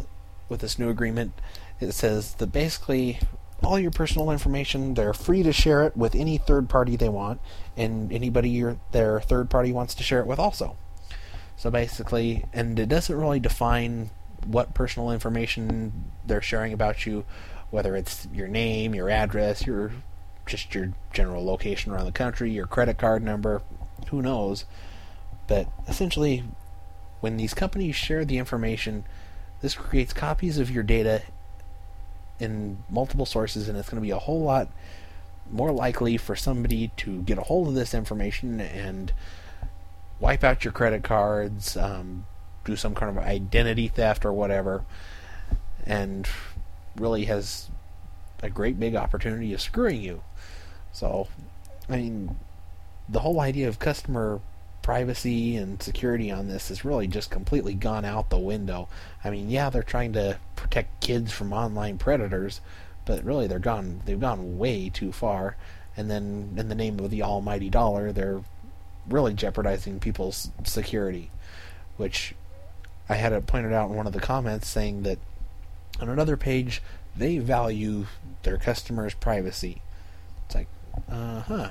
with 0.49 0.61
this 0.61 0.79
new 0.79 0.91
agreement. 0.91 1.33
It 1.81 1.93
says 1.93 2.35
that 2.35 2.53
basically 2.53 3.21
all 3.63 3.79
your 3.79 3.91
personal 3.91 4.31
information, 4.31 4.95
they're 4.95 5.15
free 5.15 5.43
to 5.43 5.53
share 5.53 5.85
it 5.85 5.97
with 5.97 6.15
any 6.15 6.39
third 6.39 6.69
party 6.69 6.97
they 6.97 7.09
want, 7.09 7.41
and 7.77 8.13
anybody 8.13 8.51
your, 8.51 8.79
their 8.93 9.21
third 9.21 9.51
party 9.51 9.73
wants 9.73 9.95
to 9.95 10.03
share 10.03 10.21
it 10.21 10.27
with 10.27 10.39
also. 10.39 10.77
So 11.57 11.71
basically, 11.71 12.45
and 12.53 12.79
it 12.79 12.89
doesn't 12.89 13.17
really 13.17 13.41
define 13.41 14.11
what 14.47 14.75
personal 14.75 15.11
information 15.11 16.11
they're 16.25 16.43
sharing 16.43 16.73
about 16.73 17.07
you, 17.07 17.25
whether 17.71 17.97
it's 17.97 18.29
your 18.33 18.49
name, 18.49 18.95
your 18.95 19.11
address, 19.11 19.67
your 19.67 19.93
just 20.47 20.75
your 20.75 20.93
general 21.13 21.45
location 21.45 21.93
around 21.93 22.05
the 22.05 22.13
country, 22.13 22.51
your 22.51 22.67
credit 22.67 22.99
card 22.99 23.23
number, 23.23 23.63
who 24.11 24.23
knows. 24.23 24.65
But 25.49 25.69
essentially, 25.89 26.45
when 27.21 27.37
these 27.37 27.55
companies 27.55 27.97
share 27.97 28.25
the 28.25 28.39
information, 28.39 29.05
this 29.61 29.75
creates 29.75 30.13
copies 30.13 30.59
of 30.59 30.71
your 30.71 30.85
data 30.85 31.23
in 32.39 32.79
multiple 32.91 33.27
sources, 33.27 33.69
and 33.69 33.79
it's 33.79 33.89
going 33.89 34.01
to 34.01 34.07
be 34.07 34.11
a 34.11 34.19
whole 34.19 34.43
lot 34.43 34.69
more 35.51 35.71
likely 35.73 36.17
for 36.17 36.35
somebody 36.35 36.91
to 36.97 37.23
get 37.23 37.39
a 37.39 37.43
hold 37.43 37.69
of 37.69 37.75
this 37.75 37.95
information 37.95 38.61
and 38.61 39.13
wipe 40.19 40.43
out 40.43 40.65
your 40.65 40.73
credit 40.73 41.05
cards, 41.05 41.77
um, 41.77 42.27
do 42.65 42.77
some 42.77 42.95
kind 42.95 43.17
of 43.17 43.23
identity 43.23 43.89
theft 43.89 44.25
or 44.25 44.33
whatever, 44.33 44.85
and 45.85 46.29
really 46.97 47.27
has 47.27 47.71
a 48.43 48.51
great 48.51 48.79
big 48.79 48.97
opportunity 48.97 49.53
of 49.53 49.61
screwing 49.61 50.03
you. 50.03 50.23
So, 50.93 51.29
I 51.89 51.97
mean, 51.97 52.37
the 53.09 53.21
whole 53.21 53.41
idea 53.41 53.69
of 53.69 53.79
customer 53.79 54.41
privacy 54.87 55.57
and 55.57 55.83
security 55.83 56.31
on 56.31 56.47
this 56.47 56.69
has 56.69 56.85
really 56.85 57.09
just 57.09 57.29
completely 57.29 57.75
gone 57.75 58.05
out 58.05 58.31
the 58.31 58.39
window. 58.39 58.89
I 59.25 59.31
mean, 59.31 59.51
yeah, 59.51 59.69
they're 59.69 59.83
trying 59.83 60.13
to 60.13 60.39
protect 60.55 61.01
kids 61.01 61.33
from 61.33 61.53
online 61.53 61.99
predators, 61.99 62.61
but 63.05 63.25
really 63.25 63.49
they're 63.49 63.59
gone 63.59 64.03
they've 64.05 64.21
gone 64.21 64.59
way 64.59 64.89
too 64.89 65.11
far. 65.11 65.57
And 65.97 66.09
then 66.09 66.55
in 66.57 66.69
the 66.69 66.77
name 66.77 67.01
of 67.01 67.11
the 67.11 67.25
almighty 67.25 67.69
dollar, 67.69 68.13
they're 68.13 68.43
really 69.09 69.35
jeopardizing 69.35 69.99
people's 69.99 70.53
security, 70.63 71.33
which 71.97 72.37
I 73.09 73.17
had 73.17 73.33
it 73.33 73.45
pointed 73.49 73.73
out 73.73 73.91
in 73.91 73.97
one 73.97 74.07
of 74.07 74.13
the 74.13 74.21
comments 74.21 74.69
saying 74.69 75.03
that 75.03 75.19
on 76.01 76.09
another 76.09 76.37
page 76.37 76.81
they 77.17 77.39
value 77.39 78.07
their 78.45 78.57
customers' 78.57 79.15
privacy. 79.15 79.83
It's 80.47 80.55
like, 80.55 80.69
uh 81.11 81.41
huh. 81.41 81.71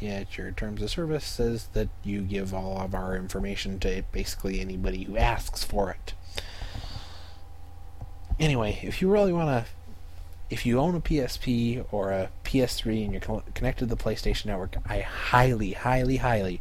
Yet 0.00 0.36
your 0.36 0.50
terms 0.50 0.82
of 0.82 0.90
service 0.90 1.24
says 1.24 1.68
that 1.72 1.88
you 2.04 2.20
give 2.20 2.52
all 2.52 2.78
of 2.78 2.94
our 2.94 3.16
information 3.16 3.78
to 3.80 4.02
basically 4.12 4.60
anybody 4.60 5.04
who 5.04 5.16
asks 5.16 5.64
for 5.64 5.90
it. 5.90 6.14
Anyway, 8.38 8.78
if 8.82 9.00
you 9.00 9.10
really 9.10 9.32
want 9.32 9.48
to, 9.48 9.70
if 10.50 10.66
you 10.66 10.78
own 10.78 10.94
a 10.94 11.00
PSP 11.00 11.86
or 11.90 12.12
a 12.12 12.28
PS3 12.44 13.04
and 13.04 13.12
you're 13.12 13.42
connected 13.54 13.88
to 13.88 13.94
the 13.94 14.02
PlayStation 14.02 14.46
Network, 14.46 14.76
I 14.86 15.00
highly, 15.00 15.72
highly, 15.72 16.18
highly 16.18 16.60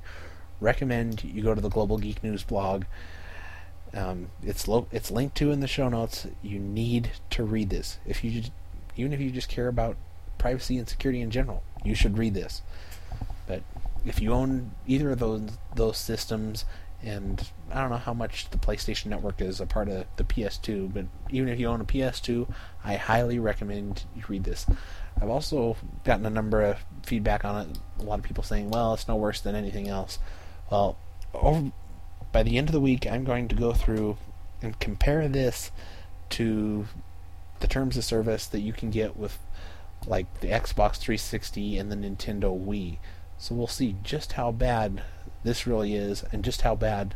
recommend 0.62 1.24
you 1.24 1.44
go 1.44 1.54
to 1.54 1.62
the 1.62 1.70
Global 1.70 1.98
Geek 1.98 2.24
News 2.24 2.44
blog. 2.44 2.86
Um, 3.94 4.30
it's 4.42 4.68
lo- 4.68 4.88
it's 4.92 5.12
linked 5.12 5.36
to 5.38 5.52
in 5.52 5.60
the 5.60 5.68
show 5.68 5.90
notes. 5.90 6.28
You 6.42 6.60
need 6.60 7.12
to 7.32 7.44
read 7.44 7.70
this. 7.70 8.00
If 8.06 8.24
you 8.24 8.32
just, 8.42 8.52
even 8.96 9.12
if 9.12 9.20
you 9.20 9.30
just 9.30 9.50
care 9.50 9.68
about 9.68 9.98
privacy 10.38 10.78
and 10.78 10.88
security 10.88 11.22
in 11.22 11.32
general, 11.32 11.64
you 11.84 11.96
should 11.96 12.18
read 12.18 12.34
this. 12.34 12.62
But 13.48 13.64
if 14.06 14.22
you 14.22 14.34
own 14.34 14.72
either 14.88 15.12
of 15.12 15.20
those 15.20 15.58
those 15.76 15.98
systems, 15.98 16.66
and 17.04 17.50
I 17.72 17.82
don't 17.82 17.90
know 17.90 17.98
how 17.98 18.14
much 18.14 18.50
the 18.50 18.58
PlayStation 18.58 19.08
Network 19.08 19.42
is 19.42 19.60
a 19.60 19.66
part 19.66 19.90
of 19.90 20.06
the 20.16 20.24
PS2, 20.24 20.94
but 20.94 21.06
even 21.30 21.50
if 21.50 21.60
you 21.60 21.68
own 21.68 21.82
a 21.82 21.86
PS2, 21.86 22.48
I 22.84 22.96
highly 22.96 23.40
recommend 23.40 24.04
you 24.16 24.24
read 24.28 24.44
this. 24.44 24.66
I've 25.22 25.30
also 25.30 25.78
gotten 26.04 26.26
a 26.26 26.30
number 26.30 26.62
of 26.62 26.84
feedback 27.04 27.46
on 27.46 27.70
it. 27.70 27.78
A 28.00 28.04
lot 28.04 28.20
of 28.20 28.26
people 28.26 28.44
saying, 28.44 28.70
"Well, 28.70 28.94
it's 28.94 29.08
no 29.08 29.16
worse 29.16 29.42
than 29.42 29.56
anything 29.56 29.88
else." 29.88 30.20
Well, 30.72 30.98
over, 31.34 31.72
by 32.32 32.44
the 32.44 32.58
end 32.58 32.70
of 32.70 32.74
the 32.74 32.82
week, 32.82 33.06
I'm 33.08 33.24
going 33.24 33.48
to 33.48 33.56
go 33.56 33.74
through 33.74 34.18
and 34.62 34.80
compare 34.80 35.28
this 35.28 35.72
to 36.32 36.88
the 37.60 37.68
terms 37.68 37.98
of 37.98 38.04
service 38.04 38.46
that 38.48 38.60
you 38.60 38.74
can 38.74 38.90
get 38.90 39.16
with 39.16 39.38
like 40.08 40.42
the 40.42 40.48
Xbox 40.48 40.98
360 40.98 41.78
and 41.78 41.92
the 41.92 41.96
Nintendo 41.96 42.58
Wii. 42.58 42.98
So 43.38 43.54
we'll 43.54 43.68
see 43.68 43.96
just 44.04 44.34
how 44.34 44.52
bad 44.52 45.04
this 45.44 45.68
really 45.68 45.96
is 45.96 46.24
and 46.32 46.44
just 46.44 46.62
how 46.62 46.76
bad 46.76 47.16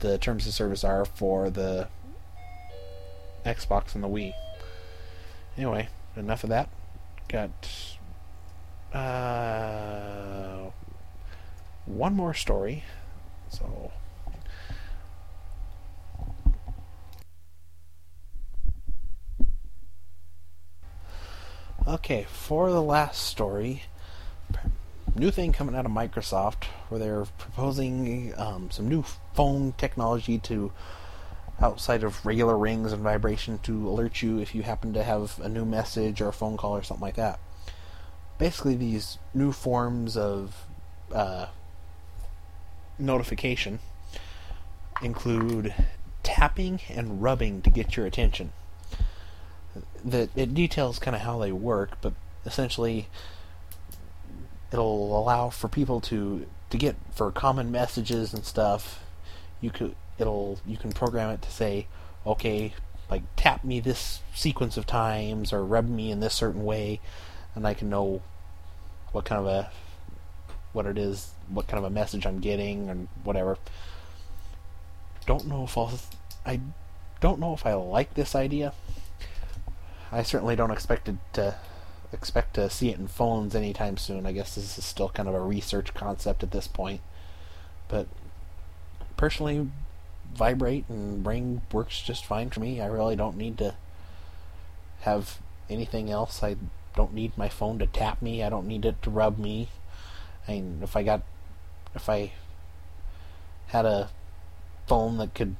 the 0.00 0.18
terms 0.18 0.46
of 0.46 0.54
service 0.54 0.82
are 0.82 1.04
for 1.04 1.50
the 1.50 1.88
Xbox 3.44 3.94
and 3.94 4.02
the 4.02 4.08
Wii. 4.08 4.32
Anyway, 5.56 5.88
enough 6.16 6.42
of 6.44 6.50
that. 6.50 6.68
Got 7.28 7.96
uh, 8.92 10.70
one 11.86 12.14
more 12.14 12.34
story. 12.34 12.84
So 13.48 13.92
Okay, 21.90 22.24
for 22.30 22.70
the 22.70 22.82
last 22.82 23.26
story, 23.26 23.82
new 25.20 25.30
thing 25.30 25.52
coming 25.52 25.76
out 25.76 25.84
of 25.84 25.92
Microsoft 25.92 26.64
where 26.88 26.98
they're 26.98 27.26
proposing 27.36 28.32
um, 28.38 28.70
some 28.70 28.88
new 28.88 29.04
phone 29.34 29.74
technology 29.76 30.38
to 30.38 30.72
outside 31.60 32.02
of 32.02 32.24
regular 32.24 32.56
rings 32.56 32.90
and 32.90 33.02
vibration 33.02 33.58
to 33.58 33.86
alert 33.86 34.22
you 34.22 34.38
if 34.38 34.54
you 34.54 34.62
happen 34.62 34.94
to 34.94 35.04
have 35.04 35.38
a 35.40 35.48
new 35.48 35.66
message 35.66 36.22
or 36.22 36.28
a 36.28 36.32
phone 36.32 36.56
call 36.56 36.74
or 36.74 36.82
something 36.82 37.02
like 37.02 37.16
that. 37.16 37.38
Basically, 38.38 38.74
these 38.74 39.18
new 39.34 39.52
forms 39.52 40.16
of 40.16 40.64
uh, 41.12 41.46
notification 42.98 43.80
include 45.02 45.74
tapping 46.22 46.80
and 46.88 47.22
rubbing 47.22 47.60
to 47.60 47.68
get 47.68 47.94
your 47.94 48.06
attention. 48.06 48.52
That 50.02 50.30
it 50.34 50.54
details 50.54 50.98
kind 50.98 51.14
of 51.14 51.20
how 51.20 51.38
they 51.38 51.52
work, 51.52 51.98
but 52.00 52.14
essentially 52.46 53.08
it'll 54.72 55.18
allow 55.18 55.50
for 55.50 55.68
people 55.68 56.00
to 56.02 56.46
to 56.70 56.78
get 56.78 56.96
for 57.12 57.30
common 57.30 57.70
messages 57.70 58.32
and 58.32 58.44
stuff. 58.44 59.00
You 59.60 59.70
could 59.70 59.94
it'll 60.18 60.60
you 60.66 60.76
can 60.76 60.92
program 60.92 61.30
it 61.30 61.42
to 61.42 61.50
say, 61.50 61.86
okay, 62.26 62.74
like 63.10 63.22
tap 63.36 63.64
me 63.64 63.80
this 63.80 64.20
sequence 64.34 64.76
of 64.76 64.86
times 64.86 65.52
or 65.52 65.64
rub 65.64 65.88
me 65.88 66.10
in 66.10 66.20
this 66.20 66.34
certain 66.34 66.64
way, 66.64 67.00
and 67.54 67.66
I 67.66 67.74
can 67.74 67.90
know 67.90 68.22
what 69.12 69.24
kind 69.24 69.40
of 69.40 69.46
a 69.46 69.70
what 70.72 70.86
it 70.86 70.96
is, 70.96 71.30
what 71.48 71.66
kind 71.66 71.78
of 71.78 71.84
a 71.84 71.94
message 71.94 72.26
I'm 72.26 72.40
getting, 72.40 72.88
and 72.88 73.08
whatever. 73.24 73.58
Don't 75.26 75.46
know 75.46 75.64
if 75.64 75.76
I'll, 75.76 75.98
I 76.46 76.60
don't 77.20 77.40
know 77.40 77.52
if 77.54 77.66
I 77.66 77.74
like 77.74 78.14
this 78.14 78.34
idea. 78.34 78.72
I 80.12 80.22
certainly 80.22 80.56
don't 80.56 80.70
expect 80.70 81.08
it 81.08 81.16
to 81.34 81.56
expect 82.12 82.54
to 82.54 82.68
see 82.68 82.90
it 82.90 82.98
in 82.98 83.06
phones 83.06 83.54
anytime 83.54 83.96
soon. 83.96 84.26
I 84.26 84.32
guess 84.32 84.54
this 84.54 84.78
is 84.78 84.84
still 84.84 85.08
kind 85.08 85.28
of 85.28 85.34
a 85.34 85.40
research 85.40 85.94
concept 85.94 86.42
at 86.42 86.50
this 86.50 86.66
point. 86.66 87.00
But 87.88 88.06
personally, 89.16 89.68
vibrate 90.34 90.88
and 90.88 91.24
ring 91.26 91.62
works 91.72 92.02
just 92.02 92.24
fine 92.24 92.50
for 92.50 92.60
me. 92.60 92.80
I 92.80 92.86
really 92.86 93.16
don't 93.16 93.36
need 93.36 93.58
to 93.58 93.74
have 95.02 95.38
anything 95.68 96.10
else. 96.10 96.42
I 96.42 96.56
don't 96.96 97.14
need 97.14 97.36
my 97.38 97.48
phone 97.48 97.78
to 97.78 97.86
tap 97.86 98.20
me. 98.20 98.42
I 98.42 98.48
don't 98.48 98.66
need 98.66 98.84
it 98.84 99.00
to 99.02 99.10
rub 99.10 99.38
me. 99.38 99.68
I 100.48 100.52
mean, 100.52 100.80
if 100.82 100.96
I 100.96 101.02
got, 101.02 101.22
if 101.94 102.08
I 102.08 102.32
had 103.68 103.86
a 103.86 104.10
phone 104.88 105.18
that 105.18 105.34
could 105.34 105.54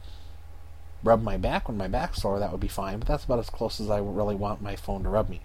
rub 1.04 1.22
my 1.22 1.36
back 1.36 1.68
when 1.68 1.78
my 1.78 1.86
back's 1.86 2.22
sore, 2.22 2.40
that 2.40 2.50
would 2.50 2.60
be 2.60 2.68
fine. 2.68 2.98
But 2.98 3.06
that's 3.06 3.24
about 3.24 3.38
as 3.38 3.50
close 3.50 3.80
as 3.80 3.88
I 3.88 3.98
really 3.98 4.34
want 4.34 4.60
my 4.60 4.74
phone 4.74 5.04
to 5.04 5.08
rub 5.08 5.28
me 5.28 5.42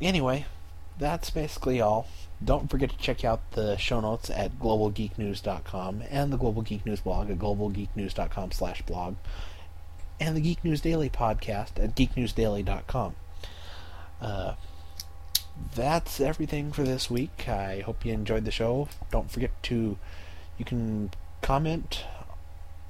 anyway, 0.00 0.46
that's 0.98 1.30
basically 1.30 1.80
all. 1.80 2.06
Don't 2.44 2.70
forget 2.70 2.90
to 2.90 2.96
check 2.96 3.24
out 3.24 3.52
the 3.52 3.76
show 3.76 4.00
notes 4.00 4.30
at 4.30 4.58
globalgeeknews.com 4.60 6.04
and 6.08 6.32
the 6.32 6.36
Global 6.36 6.62
Geek 6.62 6.86
News 6.86 7.00
blog 7.00 7.30
at 7.30 7.38
globalgeeknews.com 7.38 8.52
slash 8.52 8.82
blog 8.82 9.16
and 10.20 10.36
the 10.36 10.40
Geek 10.40 10.64
News 10.64 10.80
Daily 10.80 11.10
podcast 11.10 11.82
at 11.82 11.94
geeknewsdaily.com. 11.94 13.16
Uh, 14.20 14.54
that's 15.74 16.20
everything 16.20 16.72
for 16.72 16.82
this 16.82 17.10
week. 17.10 17.48
I 17.48 17.80
hope 17.80 18.04
you 18.04 18.12
enjoyed 18.12 18.44
the 18.44 18.50
show. 18.50 18.88
Don't 19.10 19.30
forget 19.30 19.50
to, 19.64 19.98
you 20.58 20.64
can 20.64 21.10
comment 21.42 22.04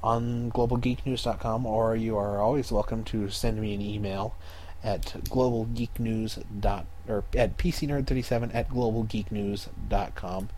on 0.02 0.50
globalgeeknews.com 0.52 1.66
or 1.66 1.96
you 1.96 2.16
are 2.16 2.38
always 2.38 2.70
welcome 2.70 3.02
to 3.04 3.28
send 3.30 3.60
me 3.60 3.74
an 3.74 3.80
email 3.80 4.34
at 4.82 5.02
globalgeeknews 5.28 6.44
dot 6.60 6.86
or 7.08 7.24
at 7.36 7.56
pcnerd37 7.56 8.54
at 8.54 8.68
globalgeeknews.com. 8.68 10.48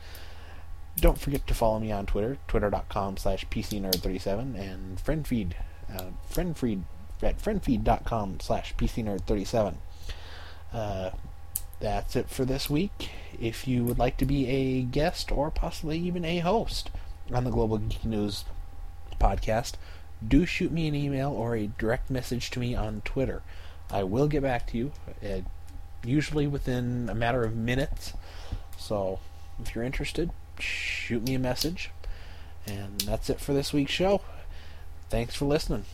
Don't 0.97 1.19
forget 1.19 1.47
to 1.47 1.55
follow 1.55 1.79
me 1.79 1.93
on 1.93 2.07
Twitter, 2.07 2.37
twitter.com 2.49 3.17
slash 3.17 3.47
pcnerd37, 3.47 4.59
and 4.59 4.99
friendfeed, 4.99 5.53
uh, 5.95 6.07
friendfeed 6.31 6.83
at 7.23 7.39
friendfeed.com 7.39 8.41
slash 8.41 8.75
pcnerd37. 8.77 9.77
Uh, 10.73 11.11
that's 11.79 12.17
it 12.17 12.29
for 12.29 12.45
this 12.45 12.69
week. 12.69 13.11
If 13.41 13.67
you 13.67 13.85
would 13.85 13.99
like 13.99 14.19
to 14.19 14.27
be 14.27 14.47
a 14.49 14.83
guest 14.83 15.33
or 15.33 15.51
possibly 15.51 15.99
even 15.99 16.25
a 16.25 16.41
host 16.41 16.91
on 17.33 17.45
the 17.45 17.51
Global 17.51 17.79
Geek 17.79 18.05
News 18.05 18.45
podcast, 19.19 19.75
do 20.27 20.45
shoot 20.45 20.73
me 20.73 20.89
an 20.89 20.95
email 20.95 21.31
or 21.31 21.57
a 21.57 21.69
direct 21.79 22.11
message 22.11 22.51
to 22.51 22.61
me 22.61 22.75
on 22.75 23.01
Twitter. 23.05 23.43
I 23.93 24.05
will 24.05 24.29
get 24.29 24.43
back 24.43 24.67
to 24.69 24.79
you, 24.79 24.93
uh, 25.25 25.41
usually 26.05 26.47
within 26.47 27.09
a 27.11 27.15
matter 27.15 27.43
of 27.43 27.57
minutes. 27.57 28.13
So 28.79 29.19
if 29.61 29.75
you're 29.75 29.85
interested, 29.85 30.31
shoot 30.59 31.27
me 31.27 31.35
a 31.35 31.39
message. 31.39 31.91
And 32.67 33.01
that's 33.01 33.31
it 33.31 33.41
for 33.41 33.53
this 33.53 33.73
week's 33.73 33.93
show. 33.93 34.21
Thanks 35.09 35.35
for 35.35 35.47
listening. 35.47 35.85